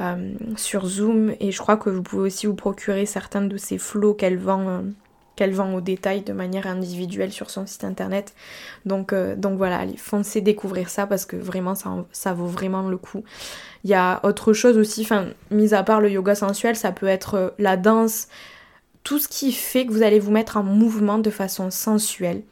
euh, 0.00 0.34
sur 0.56 0.86
Zoom 0.86 1.34
et 1.40 1.50
je 1.50 1.58
crois 1.58 1.76
que 1.76 1.90
vous 1.90 2.02
pouvez 2.02 2.26
aussi 2.28 2.46
vous 2.46 2.54
procurer 2.54 3.06
certains 3.06 3.42
de 3.42 3.56
ces 3.56 3.78
flots 3.78 4.14
qu'elle 4.14 4.38
vend 4.38 4.82
qu'elle 5.36 5.52
vend 5.52 5.74
au 5.74 5.80
détail 5.80 6.22
de 6.22 6.32
manière 6.32 6.66
individuelle 6.66 7.30
sur 7.30 7.50
son 7.50 7.66
site 7.66 7.84
internet. 7.84 8.34
Donc, 8.86 9.12
euh, 9.12 9.36
donc 9.36 9.58
voilà, 9.58 9.78
allez, 9.78 9.96
foncez 9.96 10.40
découvrir 10.40 10.88
ça 10.88 11.06
parce 11.06 11.26
que 11.26 11.36
vraiment 11.36 11.74
ça, 11.74 12.04
ça 12.10 12.32
vaut 12.32 12.46
vraiment 12.46 12.88
le 12.88 12.96
coup. 12.96 13.22
Il 13.84 13.90
y 13.90 13.94
a 13.94 14.20
autre 14.24 14.52
chose 14.52 14.78
aussi, 14.78 15.02
enfin, 15.02 15.26
mis 15.50 15.74
à 15.74 15.82
part 15.82 16.00
le 16.00 16.10
yoga 16.10 16.34
sensuel, 16.34 16.74
ça 16.74 16.90
peut 16.90 17.06
être 17.06 17.34
euh, 17.34 17.50
la 17.58 17.76
danse, 17.76 18.28
tout 19.04 19.18
ce 19.18 19.28
qui 19.28 19.52
fait 19.52 19.86
que 19.86 19.92
vous 19.92 20.02
allez 20.02 20.18
vous 20.18 20.32
mettre 20.32 20.56
en 20.56 20.64
mouvement 20.64 21.18
de 21.18 21.30
façon 21.30 21.70
sensuelle 21.70 22.42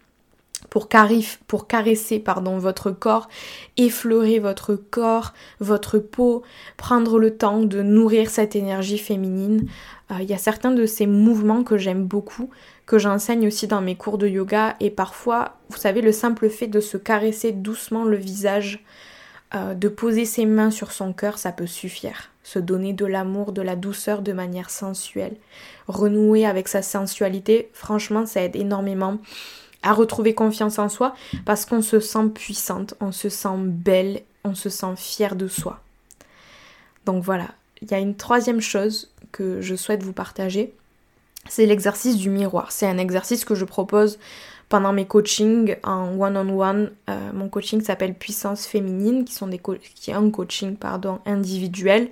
pour, 0.71 0.89
pour 1.47 1.67
caresser 1.67 2.19
pardon, 2.19 2.59
votre 2.59 2.91
corps, 2.91 3.29
effleurer 3.77 4.39
votre 4.39 4.75
corps, 4.75 5.33
votre 5.61 5.99
peau, 5.99 6.43
prendre 6.77 7.19
le 7.19 7.37
temps 7.37 7.63
de 7.63 7.83
nourrir 7.83 8.31
cette 8.31 8.57
énergie 8.57 8.99
féminine. 8.99 9.69
Euh, 10.11 10.17
il 10.21 10.29
y 10.29 10.35
a 10.35 10.39
certains 10.39 10.73
de 10.73 10.87
ces 10.87 11.07
mouvements 11.07 11.65
que 11.65 11.79
j'aime 11.79 12.05
beaucoup, 12.05 12.51
que 12.87 12.99
j'enseigne 12.99 13.47
aussi 13.47 13.67
dans 13.67 13.81
mes 13.81 13.97
cours 13.97 14.19
de 14.19 14.29
yoga 14.29 14.77
et 14.81 14.91
parfois, 14.91 15.57
vous 15.71 15.79
savez, 15.79 16.03
le 16.03 16.13
simple 16.13 16.51
fait 16.51 16.67
de 16.67 16.81
se 16.81 16.97
caresser 16.97 17.53
doucement 17.53 18.05
le 18.05 18.17
visage, 18.17 18.85
euh, 19.55 19.75
de 19.75 19.89
poser 19.89 20.25
ses 20.25 20.47
mains 20.47 20.71
sur 20.71 20.93
son 20.93 21.13
cœur, 21.13 21.39
ça 21.39 21.53
peut 21.53 21.67
suffire. 21.67 22.31
Se 22.43 22.59
donner 22.59 22.93
de 22.93 23.07
l'amour, 23.07 23.53
de 23.53 23.63
la 23.63 23.75
douceur 23.75 24.21
de 24.21 24.33
manière 24.33 24.69
sensuelle. 24.69 25.37
Renouer 25.89 26.45
avec 26.45 26.69
sa 26.69 26.83
sensualité, 26.83 27.71
franchement, 27.73 28.27
ça 28.27 28.43
aide 28.43 28.57
énormément 28.57 29.19
à 29.83 29.93
retrouver 29.93 30.35
confiance 30.35 30.79
en 30.79 30.89
soi 30.89 31.15
parce 31.45 31.65
qu'on 31.65 31.83
se 31.83 32.01
sent 32.01 32.29
puissante, 32.35 32.95
on 33.01 33.13
se 33.13 33.29
sent 33.29 33.57
belle, 33.59 34.23
on 34.45 34.55
se 34.55 34.69
sent 34.69 34.95
fière 34.97 35.37
de 35.37 35.49
soi. 35.49 35.81
Donc 37.07 37.23
voilà, 37.23 37.49
il 37.83 37.91
y 37.91 37.95
a 37.95 37.99
une 37.99 38.17
troisième 38.17 38.61
chose 38.61 39.11
que 39.31 39.61
je 39.61 39.75
souhaite 39.75 40.03
vous 40.03 40.13
partager, 40.13 40.75
c'est 41.49 41.67
l'exercice 41.67 42.17
du 42.17 42.31
miroir. 42.31 42.73
C'est 42.73 42.87
un 42.87 42.99
exercice 42.99 43.45
que 43.45 43.55
je 43.55 43.65
propose 43.65 44.19
pendant 44.69 44.93
mes 44.93 45.07
coachings 45.07 45.77
en 45.83 46.19
one-on-one. 46.19 46.91
Euh, 47.09 47.33
mon 47.33 47.49
coaching 47.49 47.81
s'appelle 47.83 48.15
Puissance 48.15 48.67
féminine, 48.67 49.25
qui, 49.25 49.35
sont 49.35 49.47
des 49.47 49.61
qui 49.95 50.11
est 50.11 50.15
un 50.15 50.31
coaching 50.31 50.77
pardon, 50.77 51.21
individuel. 51.27 52.09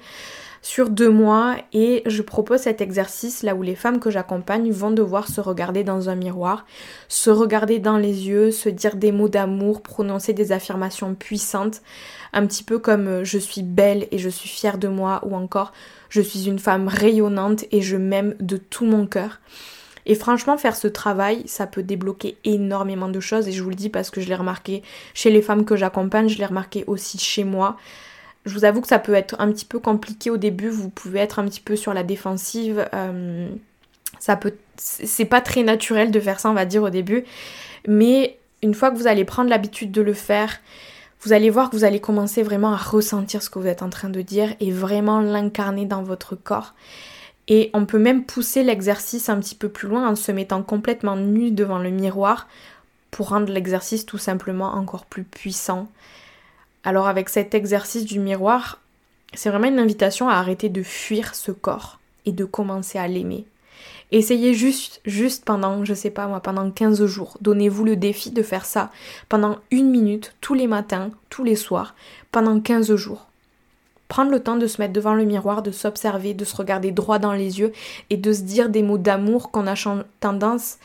Sur 0.62 0.90
deux 0.90 1.11
mois 1.11 1.57
et 1.73 2.02
je 2.07 2.23
propose 2.23 2.61
cet 2.61 2.81
exercice 2.81 3.42
là 3.42 3.54
où 3.57 3.62
les 3.62 3.75
femmes 3.75 3.99
que 3.99 4.11
j'accompagne 4.11 4.71
vont 4.71 4.92
devoir 4.92 5.28
se 5.28 5.40
regarder 5.40 5.83
dans 5.83 6.09
un 6.09 6.14
miroir, 6.14 6.64
se 7.09 7.31
regarder 7.31 7.81
dans 7.81 7.99
les 7.99 8.28
yeux, 8.28 8.52
se 8.52 8.69
dire 8.69 8.95
des 8.95 9.11
mots 9.11 9.28
d'amour, 9.28 9.83
prononcer 9.83 10.33
des 10.33 10.52
affirmations 10.52 11.14
puissantes, 11.14 11.83
un 12.33 12.47
petit 12.47 12.62
peu 12.62 12.78
comme 12.78 13.09
euh, 13.09 13.25
je 13.25 13.38
suis 13.38 13.62
belle 13.62 14.07
et 14.12 14.19
je 14.19 14.28
suis 14.28 14.49
fière 14.49 14.78
de 14.78 14.88
moi 14.88 15.21
ou 15.25 15.35
encore 15.35 15.73
je 16.09 16.21
suis 16.21 16.47
une 16.47 16.61
femme 16.61 16.88
rayonnante 16.88 17.64
et 17.73 17.83
je 17.83 17.97
m'aime 17.97 18.37
de 18.38 18.57
tout 18.57 18.85
mon 18.85 19.07
cœur. 19.07 19.40
Et 20.04 20.14
franchement, 20.14 20.59
faire 20.59 20.76
ce 20.76 20.88
travail, 20.88 21.42
ça 21.47 21.66
peut 21.66 21.83
débloquer 21.83 22.37
énormément 22.45 23.09
de 23.09 23.21
choses. 23.21 23.49
Et 23.49 23.52
je 23.52 23.62
vous 23.62 23.71
le 23.71 23.76
dis 23.76 23.88
parce 23.88 24.11
que 24.11 24.21
je 24.21 24.28
l'ai 24.28 24.35
remarqué 24.35 24.83
chez 25.14 25.31
les 25.31 25.42
femmes 25.42 25.64
que 25.64 25.76
j'accompagne, 25.76 26.28
je 26.28 26.38
l'ai 26.38 26.47
remarqué 26.47 26.85
aussi 26.87 27.19
chez 27.19 27.45
moi. 27.45 27.76
Je 28.44 28.54
vous 28.54 28.64
avoue 28.64 28.80
que 28.80 28.88
ça 28.88 28.99
peut 28.99 29.14
être 29.14 29.37
un 29.38 29.52
petit 29.52 29.64
peu 29.64 29.78
compliqué 29.78 30.30
au 30.30 30.37
début, 30.37 30.68
vous 30.68 30.88
pouvez 30.88 31.20
être 31.20 31.38
un 31.38 31.44
petit 31.44 31.61
peu 31.61 31.76
sur 31.76 31.94
la 31.94 32.02
défensive. 32.02 32.88
Euh, 32.92 33.49
ça 34.18 34.37
peut. 34.37 34.54
C'est 34.76 35.25
pas 35.25 35.40
très 35.40 35.62
naturel 35.62 36.11
de 36.11 36.20
faire 36.20 36.40
ça, 36.40 36.50
on 36.50 36.54
va 36.54 36.64
dire, 36.64 36.82
au 36.82 36.90
début. 36.90 37.25
Mais 37.87 38.38
une 38.62 38.75
fois 38.75 38.90
que 38.90 38.96
vous 38.96 39.06
allez 39.06 39.25
prendre 39.25 39.50
l'habitude 39.50 39.92
de 39.92 40.02
le 40.02 40.14
faire, 40.14 40.61
vous 41.20 41.32
allez 41.32 41.50
voir 41.50 41.70
que 41.70 41.76
vous 41.76 41.84
allez 41.84 42.00
commencer 42.00 42.42
vraiment 42.42 42.72
à 42.72 42.76
ressentir 42.76 43.42
ce 43.42 43.50
que 43.50 43.58
vous 43.58 43.66
êtes 43.66 43.82
en 43.82 43.90
train 43.90 44.08
de 44.08 44.22
dire 44.22 44.54
et 44.58 44.72
vraiment 44.72 45.20
l'incarner 45.20 45.87
dans 45.87 46.02
votre 46.02 46.34
corps. 46.34 46.75
Et 47.49 47.70
on 47.75 47.87
peut 47.87 47.99
même 47.99 48.25
pousser 48.25 48.62
l'exercice 48.62 49.28
un 49.28 49.38
petit 49.38 49.54
peu 49.54 49.68
plus 49.68 49.88
loin 49.88 50.08
en 50.08 50.16
se 50.16 50.32
mettant 50.32 50.62
complètement 50.62 51.16
nu 51.16 51.50
devant 51.50 51.78
le 51.78 51.90
miroir 51.90 52.49
pour 53.11 53.28
rendre 53.28 53.52
l'exercice 53.52 54.06
tout 54.06 54.18
simplement 54.18 54.75
encore 54.75 55.04
plus 55.04 55.25
puissant. 55.25 55.88
Alors 56.84 57.06
avec 57.06 57.28
cet 57.28 57.54
exercice 57.54 58.04
du 58.04 58.18
miroir, 58.18 58.80
c'est 59.34 59.50
vraiment 59.50 59.68
une 59.68 59.78
invitation 59.78 60.28
à 60.28 60.34
arrêter 60.34 60.68
de 60.68 60.82
fuir 60.82 61.34
ce 61.34 61.52
corps 61.52 62.00
et 62.26 62.32
de 62.32 62.44
commencer 62.44 62.98
à 62.98 63.08
l'aimer. 63.08 63.46
Essayez 64.10 64.52
juste, 64.52 65.00
juste 65.06 65.44
pendant, 65.44 65.84
je 65.84 65.94
sais 65.94 66.10
pas 66.10 66.26
moi, 66.26 66.40
pendant 66.40 66.70
15 66.70 67.06
jours. 67.06 67.38
Donnez-vous 67.40 67.84
le 67.84 67.96
défi 67.96 68.30
de 68.30 68.42
faire 68.42 68.66
ça 68.66 68.90
pendant 69.28 69.58
une 69.70 69.90
minute, 69.90 70.34
tous 70.40 70.54
les 70.54 70.66
matins, 70.66 71.10
tous 71.30 71.44
les 71.44 71.56
soirs, 71.56 71.94
pendant 72.30 72.60
15 72.60 72.94
jours. 72.96 73.28
Prendre 74.08 74.30
le 74.30 74.40
temps 74.40 74.56
de 74.56 74.66
se 74.66 74.82
mettre 74.82 74.92
devant 74.92 75.14
le 75.14 75.24
miroir, 75.24 75.62
de 75.62 75.70
s'observer, 75.70 76.34
de 76.34 76.44
se 76.44 76.54
regarder 76.54 76.90
droit 76.90 77.18
dans 77.18 77.32
les 77.32 77.60
yeux 77.60 77.72
et 78.10 78.18
de 78.18 78.32
se 78.34 78.42
dire 78.42 78.68
des 78.68 78.82
mots 78.82 78.98
d'amour 78.98 79.50
qu'on 79.50 79.66
a 79.66 79.74
tendance 80.20 80.76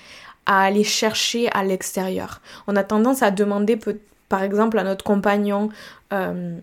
à 0.45 0.61
aller 0.61 0.85
chercher 0.85 1.49
à 1.51 1.65
l'extérieur. 1.65 2.39
On 2.67 2.77
a 2.77 2.85
tendance 2.85 3.23
à 3.23 3.31
demander, 3.31 3.77
par 4.29 4.43
exemple, 4.43 4.77
à 4.77 4.84
notre 4.84 5.03
compagnon, 5.03 5.69
euh, 6.13 6.57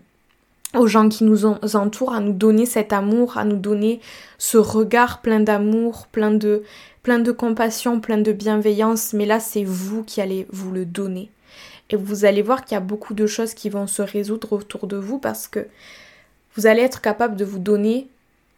aux 0.73 0.87
gens 0.87 1.09
qui 1.09 1.23
nous 1.23 1.45
entourent 1.45 2.13
à 2.13 2.19
nous 2.19 2.33
donner 2.33 2.65
cet 2.65 2.93
amour, 2.93 3.37
à 3.37 3.45
nous 3.45 3.55
donner 3.55 4.01
ce 4.37 4.57
regard 4.57 5.21
plein 5.21 5.39
d'amour, 5.39 6.07
plein 6.11 6.31
de, 6.31 6.63
plein 7.01 7.19
de 7.19 7.31
compassion, 7.31 7.99
plein 7.99 8.17
de 8.17 8.31
bienveillance. 8.31 9.13
Mais 9.13 9.25
là, 9.25 9.39
c'est 9.39 9.63
vous 9.63 10.03
qui 10.03 10.21
allez 10.21 10.47
vous 10.51 10.71
le 10.71 10.85
donner. 10.85 11.29
Et 11.89 11.95
vous 11.95 12.25
allez 12.25 12.41
voir 12.41 12.65
qu'il 12.65 12.75
y 12.75 12.77
a 12.77 12.81
beaucoup 12.81 13.13
de 13.13 13.27
choses 13.27 13.53
qui 13.53 13.69
vont 13.69 13.87
se 13.87 14.01
résoudre 14.01 14.53
autour 14.53 14.87
de 14.87 14.97
vous 14.97 15.19
parce 15.19 15.47
que 15.47 15.67
vous 16.55 16.65
allez 16.65 16.81
être 16.81 17.01
capable 17.01 17.35
de 17.35 17.45
vous 17.45 17.59
donner 17.59 18.07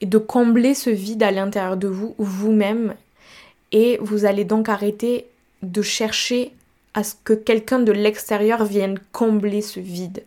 et 0.02 0.06
de 0.06 0.18
combler 0.18 0.74
ce 0.74 0.90
vide 0.90 1.24
à 1.24 1.32
l'intérieur 1.32 1.78
de 1.78 1.88
vous, 1.88 2.16
vous-même. 2.18 2.96
Et 3.72 3.98
vous 4.02 4.26
allez 4.26 4.46
donc 4.46 4.70
arrêter 4.70 5.28
de 5.62 5.82
chercher 5.82 6.54
à 6.94 7.04
ce 7.04 7.16
que 7.24 7.34
quelqu'un 7.34 7.80
de 7.80 7.92
l'extérieur 7.92 8.64
vienne 8.66 9.00
combler 9.12 9.62
ce 9.62 9.80
vide. 9.80 10.24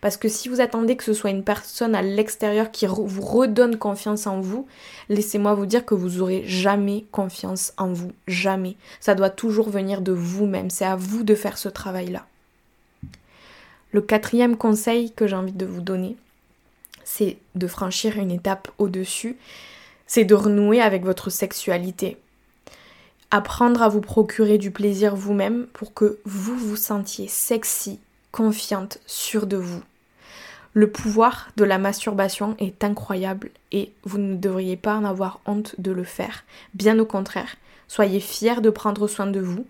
Parce 0.00 0.16
que 0.16 0.28
si 0.28 0.48
vous 0.48 0.60
attendez 0.60 0.96
que 0.96 1.04
ce 1.04 1.14
soit 1.14 1.30
une 1.30 1.44
personne 1.44 1.94
à 1.94 2.02
l'extérieur 2.02 2.70
qui 2.70 2.86
vous 2.86 3.22
redonne 3.22 3.76
confiance 3.76 4.26
en 4.26 4.40
vous, 4.40 4.66
laissez-moi 5.08 5.54
vous 5.54 5.66
dire 5.66 5.84
que 5.84 5.94
vous 5.94 6.18
n'aurez 6.18 6.42
jamais 6.46 7.04
confiance 7.10 7.72
en 7.76 7.92
vous. 7.92 8.12
Jamais. 8.26 8.76
Ça 9.00 9.14
doit 9.14 9.30
toujours 9.30 9.70
venir 9.70 10.00
de 10.00 10.12
vous-même. 10.12 10.70
C'est 10.70 10.84
à 10.84 10.96
vous 10.96 11.22
de 11.22 11.34
faire 11.34 11.58
ce 11.58 11.68
travail-là. 11.68 12.26
Le 13.92 14.00
quatrième 14.00 14.56
conseil 14.56 15.12
que 15.12 15.26
j'ai 15.26 15.36
envie 15.36 15.52
de 15.52 15.66
vous 15.66 15.82
donner, 15.82 16.16
c'est 17.04 17.36
de 17.54 17.66
franchir 17.66 18.18
une 18.18 18.30
étape 18.30 18.70
au-dessus. 18.78 19.36
C'est 20.06 20.24
de 20.24 20.34
renouer 20.34 20.80
avec 20.80 21.04
votre 21.04 21.30
sexualité. 21.30 22.16
Apprendre 23.34 23.80
à 23.80 23.88
vous 23.88 24.02
procurer 24.02 24.58
du 24.58 24.70
plaisir 24.70 25.16
vous-même 25.16 25.66
pour 25.72 25.94
que 25.94 26.18
vous 26.26 26.54
vous 26.54 26.76
sentiez 26.76 27.28
sexy 27.28 27.98
confiante, 28.30 28.98
sûre 29.06 29.46
de 29.46 29.56
vous. 29.56 29.80
Le 30.74 30.90
pouvoir 30.90 31.48
de 31.56 31.64
la 31.64 31.78
masturbation 31.78 32.56
est 32.58 32.84
incroyable 32.84 33.50
et 33.72 33.90
vous 34.04 34.18
ne 34.18 34.36
devriez 34.36 34.76
pas 34.76 34.96
en 34.96 35.04
avoir 35.06 35.40
honte 35.46 35.74
de 35.78 35.92
le 35.92 36.04
faire. 36.04 36.44
Bien 36.74 36.98
au 36.98 37.06
contraire, 37.06 37.56
soyez 37.88 38.20
fiers 38.20 38.60
de 38.60 38.68
prendre 38.68 39.08
soin 39.08 39.26
de 39.26 39.40
vous. 39.40 39.64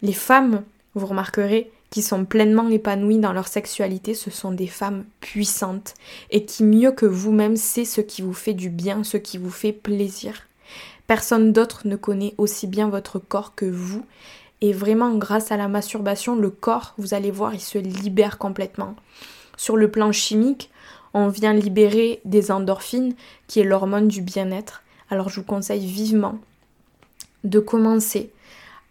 Les 0.00 0.14
femmes, 0.14 0.62
vous 0.94 1.06
remarquerez, 1.06 1.70
qui 1.90 2.00
sont 2.00 2.24
pleinement 2.24 2.70
épanouies 2.70 3.18
dans 3.18 3.34
leur 3.34 3.48
sexualité, 3.48 4.14
ce 4.14 4.30
sont 4.30 4.52
des 4.52 4.66
femmes 4.66 5.04
puissantes 5.20 5.92
et 6.30 6.46
qui 6.46 6.64
mieux 6.64 6.92
que 6.92 7.04
vous-même 7.04 7.56
sait 7.56 7.84
ce 7.84 8.00
qui 8.00 8.22
vous 8.22 8.32
fait 8.32 8.54
du 8.54 8.70
bien, 8.70 9.04
ce 9.04 9.18
qui 9.18 9.36
vous 9.36 9.50
fait 9.50 9.72
plaisir. 9.72 10.46
Personne 11.06 11.52
d'autre 11.52 11.82
ne 11.86 11.96
connaît 11.96 12.34
aussi 12.38 12.66
bien 12.66 12.88
votre 12.88 13.18
corps 13.18 13.54
que 13.54 13.66
vous 13.66 14.04
et 14.64 14.72
vraiment, 14.72 15.14
grâce 15.16 15.52
à 15.52 15.58
la 15.58 15.68
masturbation, 15.68 16.36
le 16.36 16.48
corps, 16.48 16.94
vous 16.96 17.12
allez 17.12 17.30
voir, 17.30 17.52
il 17.52 17.60
se 17.60 17.76
libère 17.76 18.38
complètement. 18.38 18.96
Sur 19.58 19.76
le 19.76 19.90
plan 19.90 20.10
chimique, 20.10 20.70
on 21.12 21.28
vient 21.28 21.52
libérer 21.52 22.22
des 22.24 22.50
endorphines, 22.50 23.14
qui 23.46 23.60
est 23.60 23.64
l'hormone 23.64 24.08
du 24.08 24.22
bien-être. 24.22 24.82
Alors 25.10 25.28
je 25.28 25.40
vous 25.40 25.46
conseille 25.46 25.86
vivement 25.86 26.38
de 27.44 27.58
commencer 27.58 28.32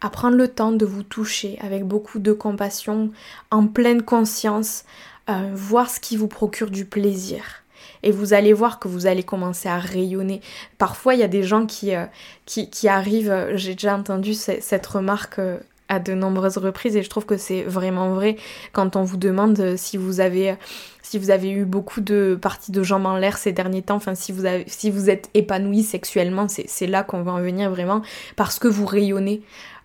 à 0.00 0.10
prendre 0.10 0.36
le 0.36 0.46
temps 0.46 0.70
de 0.70 0.86
vous 0.86 1.02
toucher 1.02 1.58
avec 1.60 1.84
beaucoup 1.84 2.20
de 2.20 2.32
compassion, 2.32 3.10
en 3.50 3.66
pleine 3.66 4.02
conscience, 4.02 4.84
euh, 5.28 5.50
voir 5.54 5.90
ce 5.90 5.98
qui 5.98 6.16
vous 6.16 6.28
procure 6.28 6.70
du 6.70 6.84
plaisir 6.84 7.63
et 8.04 8.12
vous 8.12 8.34
allez 8.34 8.52
voir 8.52 8.78
que 8.78 8.86
vous 8.86 9.06
allez 9.06 9.22
commencer 9.22 9.68
à 9.68 9.78
rayonner. 9.78 10.42
Parfois, 10.78 11.14
il 11.14 11.20
y 11.20 11.24
a 11.24 11.28
des 11.28 11.42
gens 11.42 11.66
qui, 11.66 11.94
euh, 11.94 12.04
qui, 12.44 12.86
arrivent, 12.86 13.30
euh, 13.30 13.56
j'ai 13.56 13.72
déjà 13.72 13.96
entendu 13.96 14.34
cette 14.34 14.86
remarque 14.86 15.38
euh, 15.38 15.56
à 15.88 15.98
de 15.98 16.12
nombreuses 16.12 16.58
reprises 16.58 16.96
et 16.96 17.02
je 17.02 17.08
trouve 17.08 17.24
que 17.24 17.38
c'est 17.38 17.62
vraiment 17.62 18.14
vrai 18.14 18.36
quand 18.72 18.96
on 18.96 19.04
vous 19.04 19.16
demande 19.16 19.76
si 19.76 19.98
vous 19.98 20.20
avez 20.20 20.56
si 21.02 21.18
vous 21.18 21.30
avez 21.30 21.50
eu 21.50 21.66
beaucoup 21.66 22.00
de 22.00 22.38
parties 22.40 22.72
de 22.72 22.82
jambes 22.82 23.04
en 23.04 23.18
l'air 23.18 23.36
ces 23.36 23.52
derniers 23.52 23.82
temps, 23.82 23.96
enfin 23.96 24.14
si 24.14 24.32
vous 24.32 24.44
si 24.66 24.90
vous 24.90 25.10
êtes 25.10 25.28
épanoui 25.34 25.82
sexuellement, 25.82 26.46
c'est 26.48 26.86
là 26.86 27.02
qu'on 27.02 27.22
va 27.22 27.32
en 27.32 27.40
venir 27.42 27.68
vraiment 27.68 28.00
parce 28.34 28.58
que 28.58 28.66
vous 28.66 28.86
rayonnez. 28.86 29.42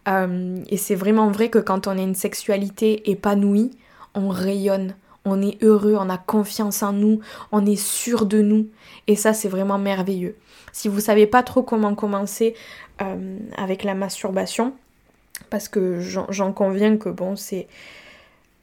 et 0.08 0.78
c'est 0.78 0.96
vraiment 0.96 1.30
vrai 1.32 1.50
que 1.50 1.60
quand 1.60 1.88
on 1.88 1.98
a 1.98 2.02
une 2.02 2.16
sexualité 2.16 3.12
épanouie, 3.12 3.72
on 4.16 4.30
rayonne, 4.30 4.96
on 5.26 5.42
est 5.42 5.62
heureux, 5.64 5.96
on 5.98 6.10
a 6.10 6.18
confiance 6.18 6.84
en 6.84 6.94
nous, 6.94 7.20
on 7.52 7.66
est 7.66 7.80
sûr 7.80 8.26
de 8.26 8.42
nous. 8.42 8.68
Et 9.08 9.16
ça, 9.16 9.34
c'est 9.34 9.50
vraiment 9.50 9.78
merveilleux. 9.78 10.36
Si 10.72 10.88
vous 10.88 11.00
savez 11.00 11.28
pas 11.28 11.44
trop 11.44 11.64
comment 11.64 11.96
commencer 11.96 12.56
euh, 13.02 13.38
avec 13.58 13.84
la 13.84 13.96
masturbation, 13.96 14.74
parce 15.50 15.68
que 15.68 16.00
j'en 16.00 16.54
conviens 16.54 16.98
que 16.98 17.10
bon, 17.10 17.36
c'est. 17.36 17.68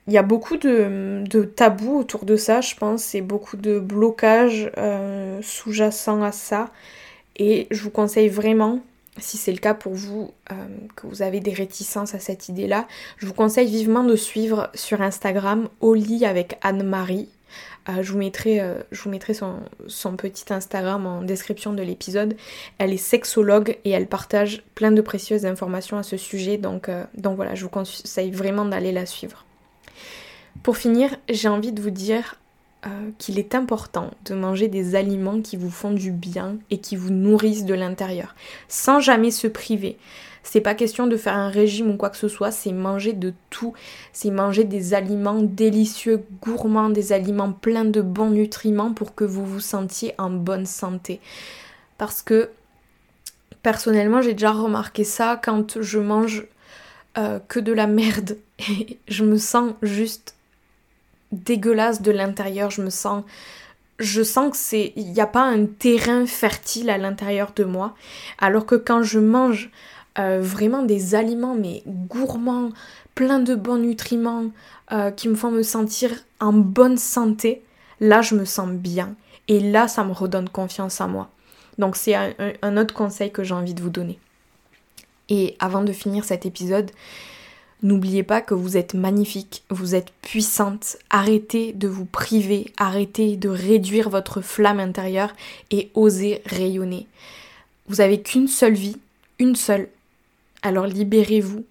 Il 0.09 0.13
y 0.13 0.19
a 0.19 0.23
beaucoup 0.23 0.57
de, 0.57 1.25
tabous 1.57 1.99
autour 1.99 2.27
de 2.27 2.37
ça, 2.37 2.61
je 2.61 2.77
pense, 2.77 3.17
et 3.17 3.21
beaucoup 3.21 3.57
de 3.57 3.81
blocages 3.81 4.71
euh, 4.77 5.41
sous-jacents 5.43 6.23
à 6.23 6.31
ça. 6.31 6.71
Et 7.37 7.67
je 7.73 7.83
vous 7.83 7.91
conseille 7.91 8.29
vraiment 8.29 8.83
si 9.19 9.37
c'est 9.37 9.53
le 9.53 9.59
cas 9.59 9.75
pour 9.75 9.95
vous, 9.95 10.33
euh, 10.53 10.55
que 10.95 11.07
vous 11.07 11.23
avez 11.23 11.41
des 11.41 11.53
réticences 11.53 12.15
à 12.15 12.19
cette 12.19 12.49
idée-là, 12.49 12.87
je 13.19 13.27
vous 13.27 13.35
conseille 13.35 13.69
vivement 13.69 14.05
de 14.05 14.17
suivre 14.17 14.71
sur 14.75 15.01
Instagram 15.01 15.69
lit 15.83 16.25
avec 16.25 16.59
Anne-Marie. 16.63 17.29
Euh, 17.89 18.03
je 18.03 18.13
vous 18.13 18.19
mettrai, 18.19 18.61
euh, 18.61 18.75
je 18.91 19.03
vous 19.03 19.11
mettrai 19.11 19.33
son, 19.33 19.61
son, 19.87 20.17
petit 20.17 20.53
Instagram 20.53 21.07
en 21.07 21.23
description 21.23 21.73
de 21.73 21.83
l'épisode. 21.83 22.37
Elle 22.79 22.93
est 22.93 22.99
sexologue 22.99 23.79
et 23.85 23.91
elle 23.91 24.09
partage 24.09 24.65
plein 24.75 24.91
de 24.91 25.01
précieuses 25.01 25.47
informations 25.47 25.97
à 25.97 26.03
ce 26.03 26.17
sujet. 26.17 26.59
Donc, 26.59 26.91
donc 27.17 27.37
voilà, 27.37 27.55
je 27.55 27.63
vous 27.63 27.71
conseille 27.71 28.31
vraiment 28.31 28.65
d'aller 28.65 28.93
la 28.93 29.07
suivre. 29.07 29.45
Pour 30.63 30.77
finir, 30.77 31.17
j'ai 31.29 31.49
envie 31.49 31.73
de 31.73 31.81
vous 31.81 31.91
dire 31.91 32.37
euh, 32.85 33.11
qu'il 33.19 33.39
est 33.39 33.55
important 33.55 34.11
de 34.27 34.35
manger 34.35 34.69
des 34.69 34.95
aliments 34.95 35.41
qui 35.41 35.57
vous 35.57 35.71
font 35.71 35.93
du 35.93 36.13
bien 36.13 36.59
et 36.71 36.79
qui 36.79 36.95
vous 36.95 37.11
nourrissent 37.11 37.65
de 37.65 37.75
l'intérieur, 37.75 38.35
sans 38.69 39.01
jamais 39.01 39.31
se 39.31 39.47
priver. 39.47 39.97
C'est 40.43 40.61
pas 40.61 40.75
question 40.75 41.09
de 41.09 41.17
faire 41.17 41.35
un 41.35 41.49
régime 41.49 41.91
ou 41.91 41.97
quoi 41.97 42.11
que 42.11 42.17
ce 42.17 42.29
soit, 42.29 42.53
c'est 42.53 42.71
manger 42.71 43.13
de 43.13 43.33
tout, 43.51 43.73
c'est 44.13 44.31
manger 44.31 44.63
des 44.63 44.95
aliments 44.95 45.43
délicieux, 45.43 46.23
gourmands, 46.41 46.91
des 46.91 47.13
aliments 47.13 47.51
pleins 47.51 47.85
de 47.85 48.01
bons 48.01 48.31
nutriments 48.31 48.93
pour 48.93 49.17
que 49.17 49.25
vous 49.25 49.45
vous 49.45 49.59
sentiez 49.59 50.15
en 50.19 50.31
bonne 50.31 50.67
santé. 50.67 51.21
Parce 51.99 52.23
que 52.23 52.51
personnellement, 53.65 54.23
j'ai 54.23 54.35
déjà 54.35 54.53
remarqué 54.53 55.03
ça 55.03 55.41
quand 55.43 55.81
je 55.81 55.99
mange 55.99 56.47
euh, 57.19 57.41
que 57.49 57.59
de 57.59 57.73
la 57.73 57.89
merde 57.89 58.37
et 58.71 58.99
je 59.09 59.25
me 59.25 59.39
sens 59.39 59.73
juste 59.83 60.36
dégueulasse 61.33 62.03
de 62.03 62.11
l'intérieur, 62.11 62.71
je 62.71 62.83
me 62.83 62.91
sens 62.91 63.25
je 63.99 64.23
sens 64.23 64.51
que 64.51 64.57
c'est 64.57 64.93
il 64.97 65.13
n'y 65.13 65.21
a 65.21 65.27
pas 65.27 65.45
un 65.45 65.67
terrain 65.67 66.27
fertile 66.27 66.91
à 66.91 66.99
l'intérieur 66.99 67.53
de 67.57 67.65
moi. 67.65 67.95
Alors 68.39 68.67
que 68.67 68.75
quand 68.75 69.03
je 69.03 69.19
mange 69.19 69.71
euh, 70.19 70.41
vraiment 70.41 70.83
des 70.83 71.15
aliments 71.15 71.55
mais 71.55 71.83
gourmands 71.87 72.71
plein 73.15 73.39
de 73.39 73.55
bons 73.55 73.79
nutriments 73.79 74.45
euh, 74.93 75.11
qui 75.11 75.29
me 75.29 75.35
font 75.35 75.51
me 75.51 75.63
sentir 75.63 76.11
en 76.41 76.53
bonne 76.53 76.99
santé 76.99 77.63
là 78.01 78.23
je 78.23 78.35
me 78.35 78.45
sens 78.45 78.69
bien. 78.69 79.15
Et 79.49 79.61
là 79.61 79.89
ça 79.89 80.05
me 80.05 80.13
redonne 80.13 80.49
confiance 80.49 81.01
en 81.01 81.09
moi. 81.09 81.31
Donc 81.79 81.97
c'est 81.97 82.15
un 82.63 82.77
autre 82.77 82.95
conseil 82.95 83.31
que 83.31 83.45
j'ai 83.45 83.55
envie 83.55 83.75
de 83.75 83.83
vous 83.83 83.91
donner. 83.91 84.19
Et 85.29 85.57
avant 85.59 85.83
de 85.83 85.93
finir 85.93 86.25
cet 86.25 86.47
épisode 86.47 86.91
N'oubliez 87.83 88.23
pas 88.23 88.41
que 88.41 88.55
vous 88.55 88.77
êtes 88.77 88.95
magnifique, 88.95 89.63
vous 89.69 89.95
êtes 89.95 90.11
puissante. 90.23 90.97
Arrêtez 91.11 91.73
de 91.75 91.89
vous 91.89 92.07
priver, 92.07 92.73
arrêtez 92.79 93.37
de 93.37 93.51
réduire 93.51 94.09
votre 94.09 94.41
flamme 94.41 94.81
intérieure 94.81 95.35
et 95.71 95.91
osez 95.95 96.43
rayonner. 96.47 97.07
Vous 97.89 98.01
avez 98.01 98.23
qu'une 98.23 98.49
seule 98.49 98.75
vie, 98.75 98.97
une 99.39 99.57
seule. 99.57 99.89
Alors 100.63 100.87
libérez-vous 100.87 101.65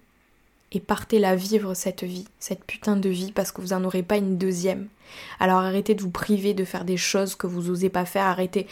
et 0.71 0.79
partez 0.79 1.19
la 1.19 1.35
vivre 1.35 1.73
cette 1.73 2.03
vie, 2.03 2.25
cette 2.39 2.63
putain 2.63 2.95
de 2.95 3.09
vie, 3.09 3.31
parce 3.31 3.51
que 3.51 3.61
vous 3.61 3.69
n'en 3.69 3.83
aurez 3.83 4.03
pas 4.03 4.17
une 4.17 4.37
deuxième. 4.37 4.87
Alors 5.39 5.59
arrêtez 5.59 5.95
de 5.95 6.01
vous 6.01 6.11
priver 6.11 6.53
de 6.53 6.65
faire 6.65 6.85
des 6.85 6.97
choses 6.97 7.35
que 7.35 7.47
vous 7.47 7.63
n'osez 7.63 7.89
pas 7.89 8.05
faire, 8.05 8.25
arrêtez 8.25 8.67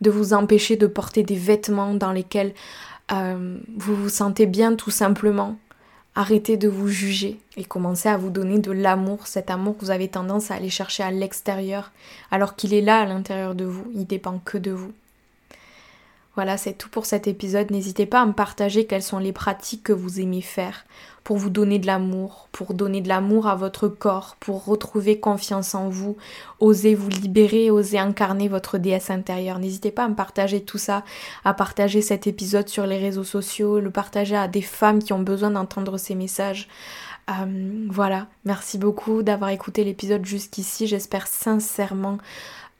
de 0.00 0.10
vous 0.10 0.34
empêcher 0.34 0.76
de 0.76 0.86
porter 0.86 1.24
des 1.24 1.36
vêtements 1.36 1.94
dans 1.94 2.12
lesquels 2.12 2.54
euh, 3.12 3.58
vous 3.76 3.96
vous 3.96 4.08
sentez 4.08 4.46
bien 4.46 4.76
tout 4.76 4.90
simplement. 4.90 5.56
Arrêtez 6.18 6.56
de 6.56 6.66
vous 6.66 6.88
juger 6.88 7.38
et 7.58 7.64
commencez 7.64 8.08
à 8.08 8.16
vous 8.16 8.30
donner 8.30 8.58
de 8.58 8.72
l'amour, 8.72 9.26
cet 9.26 9.50
amour 9.50 9.76
que 9.76 9.84
vous 9.84 9.90
avez 9.90 10.08
tendance 10.08 10.50
à 10.50 10.54
aller 10.54 10.70
chercher 10.70 11.02
à 11.02 11.10
l'extérieur, 11.10 11.92
alors 12.30 12.56
qu'il 12.56 12.72
est 12.72 12.80
là 12.80 13.00
à 13.00 13.04
l'intérieur 13.04 13.54
de 13.54 13.66
vous, 13.66 13.84
il 13.94 14.06
dépend 14.06 14.40
que 14.42 14.56
de 14.56 14.70
vous. 14.70 14.92
Voilà, 16.36 16.58
c'est 16.58 16.74
tout 16.74 16.90
pour 16.90 17.06
cet 17.06 17.26
épisode. 17.26 17.70
N'hésitez 17.70 18.04
pas 18.06 18.20
à 18.20 18.26
me 18.26 18.34
partager 18.34 18.86
quelles 18.86 19.02
sont 19.02 19.18
les 19.18 19.32
pratiques 19.32 19.82
que 19.82 19.92
vous 19.94 20.20
aimez 20.20 20.42
faire 20.42 20.84
pour 21.24 21.38
vous 21.38 21.50
donner 21.50 21.80
de 21.80 21.86
l'amour, 21.86 22.48
pour 22.52 22.72
donner 22.72 23.00
de 23.00 23.08
l'amour 23.08 23.48
à 23.48 23.56
votre 23.56 23.88
corps, 23.88 24.36
pour 24.38 24.64
retrouver 24.64 25.18
confiance 25.18 25.74
en 25.74 25.88
vous, 25.88 26.16
oser 26.60 26.94
vous 26.94 27.08
libérer, 27.08 27.68
oser 27.70 27.98
incarner 27.98 28.48
votre 28.48 28.78
déesse 28.78 29.10
intérieure. 29.10 29.58
N'hésitez 29.58 29.90
pas 29.90 30.04
à 30.04 30.08
me 30.08 30.14
partager 30.14 30.62
tout 30.62 30.78
ça, 30.78 31.04
à 31.44 31.52
partager 31.52 32.00
cet 32.00 32.28
épisode 32.28 32.68
sur 32.68 32.86
les 32.86 32.98
réseaux 32.98 33.24
sociaux, 33.24 33.80
le 33.80 33.90
partager 33.90 34.36
à 34.36 34.46
des 34.46 34.62
femmes 34.62 35.02
qui 35.02 35.14
ont 35.14 35.22
besoin 35.22 35.50
d'entendre 35.50 35.96
ces 35.96 36.14
messages. 36.14 36.68
Euh, 37.28 37.86
voilà, 37.88 38.28
merci 38.44 38.78
beaucoup 38.78 39.24
d'avoir 39.24 39.50
écouté 39.50 39.82
l'épisode 39.82 40.24
jusqu'ici. 40.24 40.86
J'espère 40.86 41.26
sincèrement 41.26 42.18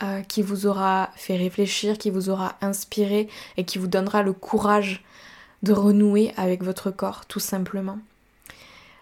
euh, 0.02 0.20
qui 0.22 0.42
vous 0.42 0.66
aura 0.66 1.10
fait 1.16 1.36
réfléchir, 1.36 1.98
qui 1.98 2.10
vous 2.10 2.28
aura 2.28 2.56
inspiré 2.60 3.28
et 3.56 3.64
qui 3.64 3.78
vous 3.78 3.86
donnera 3.86 4.22
le 4.22 4.32
courage 4.32 5.02
de 5.62 5.72
renouer 5.72 6.32
avec 6.36 6.62
votre 6.62 6.90
corps, 6.90 7.26
tout 7.26 7.40
simplement. 7.40 7.98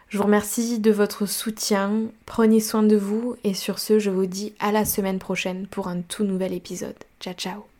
Je 0.08 0.18
vous 0.18 0.24
remercie 0.24 0.78
de 0.78 0.92
votre 0.92 1.26
soutien, 1.26 2.02
prenez 2.26 2.60
soin 2.60 2.84
de 2.84 2.96
vous 2.96 3.34
et 3.42 3.54
sur 3.54 3.80
ce, 3.80 3.98
je 3.98 4.10
vous 4.10 4.26
dis 4.26 4.52
à 4.60 4.70
la 4.70 4.84
semaine 4.84 5.18
prochaine 5.18 5.66
pour 5.66 5.88
un 5.88 6.02
tout 6.02 6.22
nouvel 6.22 6.52
épisode. 6.52 6.94
Ciao 7.18 7.34
ciao 7.34 7.73